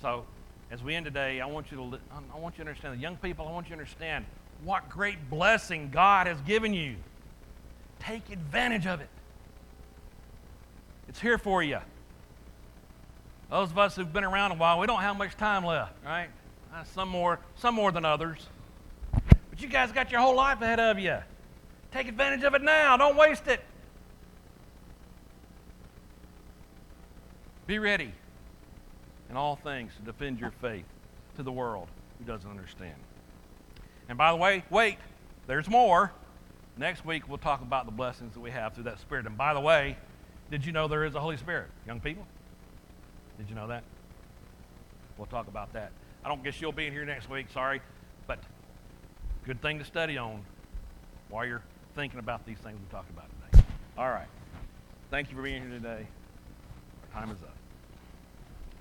So, 0.02 0.26
as 0.72 0.84
we 0.84 0.96
end 0.96 1.06
today, 1.06 1.42
I 1.42 1.46
want 1.46 1.72
you 1.72 1.78
to 1.78 2.00
I 2.12 2.38
want 2.38 2.58
you 2.58 2.64
to 2.64 2.70
understand 2.70 2.98
the 2.98 3.02
young 3.02 3.18
people. 3.18 3.48
I 3.48 3.52
want 3.52 3.68
you 3.68 3.76
to 3.76 3.82
understand 3.82 4.26
what 4.64 4.90
great 4.90 5.30
blessing 5.30 5.90
God 5.92 6.28
has 6.28 6.40
given 6.42 6.74
you. 6.74 6.96
Take 8.00 8.30
advantage 8.32 8.86
of 8.86 9.02
it. 9.02 9.10
It's 11.08 11.20
here 11.20 11.38
for 11.38 11.64
you. 11.64 11.80
Those 13.56 13.72
of 13.72 13.78
us 13.78 13.96
who've 13.96 14.12
been 14.12 14.26
around 14.26 14.52
a 14.52 14.56
while, 14.56 14.80
we 14.80 14.86
don't 14.86 15.00
have 15.00 15.18
much 15.18 15.38
time 15.38 15.64
left, 15.64 15.94
right? 16.04 16.28
Uh, 16.74 16.84
some 16.84 17.08
more, 17.08 17.40
some 17.56 17.74
more 17.74 17.90
than 17.90 18.04
others. 18.04 18.50
But 19.14 19.62
you 19.62 19.70
guys 19.70 19.94
got 19.94 20.12
your 20.12 20.20
whole 20.20 20.36
life 20.36 20.62
ahead 20.62 20.82
of 20.82 21.00
you. 21.00 21.20
Take 21.90 22.10
advantage 22.10 22.44
of 22.44 22.54
it 22.54 22.62
now. 22.62 22.98
Don't 22.98 23.16
waste 23.16 23.48
it. 23.48 23.62
Be 27.66 27.80
ready 27.80 28.12
in 29.30 29.38
all 29.38 29.56
things 29.56 29.94
to 29.96 30.02
defend 30.02 30.38
your 30.38 30.52
faith 30.52 30.84
to 31.38 31.42
the 31.42 31.52
world 31.54 31.88
who 32.20 32.26
doesn't 32.26 32.52
understand. 32.52 32.98
And 34.10 34.18
by 34.18 34.32
the 34.32 34.38
way, 34.38 34.66
wait, 34.70 34.98
there's 35.48 35.70
more. 35.70 36.12
Next 36.76 37.06
week, 37.06 37.30
we'll 37.30 37.38
talk 37.38 37.62
about 37.62 37.86
the 37.86 37.94
blessings 37.94 38.34
that 38.34 38.42
we 38.42 38.52
have 38.52 38.74
through 38.74 38.84
that 38.84 39.00
Spirit. 39.00 39.26
And 39.26 39.38
by 39.38 39.54
the 39.54 39.62
way, 39.62 39.96
did 40.52 40.66
you 40.66 40.74
know 40.74 40.90
there 40.90 41.06
is 41.06 41.16
a 41.16 41.22
Holy 41.22 41.38
Spirit, 41.38 41.70
young 41.88 42.02
people? 42.02 42.28
Did 43.38 43.50
you 43.50 43.56
know 43.56 43.68
that? 43.68 43.84
We'll 45.18 45.28
talk 45.28 45.48
about 45.48 45.74
that. 45.74 45.92
I 46.24 46.30
don't 46.30 46.44
guess 46.44 46.60
you'll 46.60 46.72
be 46.72 46.88
in 46.88 46.94
here 46.94 47.06
next 47.06 47.30
week, 47.30 47.48
sorry, 47.54 47.82
but 48.28 48.40
good 49.46 49.62
thing 49.62 49.80
to 49.80 49.86
study 49.86 50.18
on 50.18 50.44
while 51.30 51.46
you're 51.46 51.62
thinking 51.96 52.20
about 52.20 52.46
these 52.46 52.58
things 52.58 52.78
we 52.80 52.92
talked 52.92 53.10
about 53.10 53.28
today. 53.52 53.64
All 53.98 54.10
right. 54.10 54.28
Thank 55.12 55.30
you 55.30 55.36
for 55.36 55.44
being 55.44 55.62
here 55.62 55.72
today. 55.72 56.08
Our 57.14 57.22
time 57.22 57.32
is 57.32 57.42
up. 57.44 57.55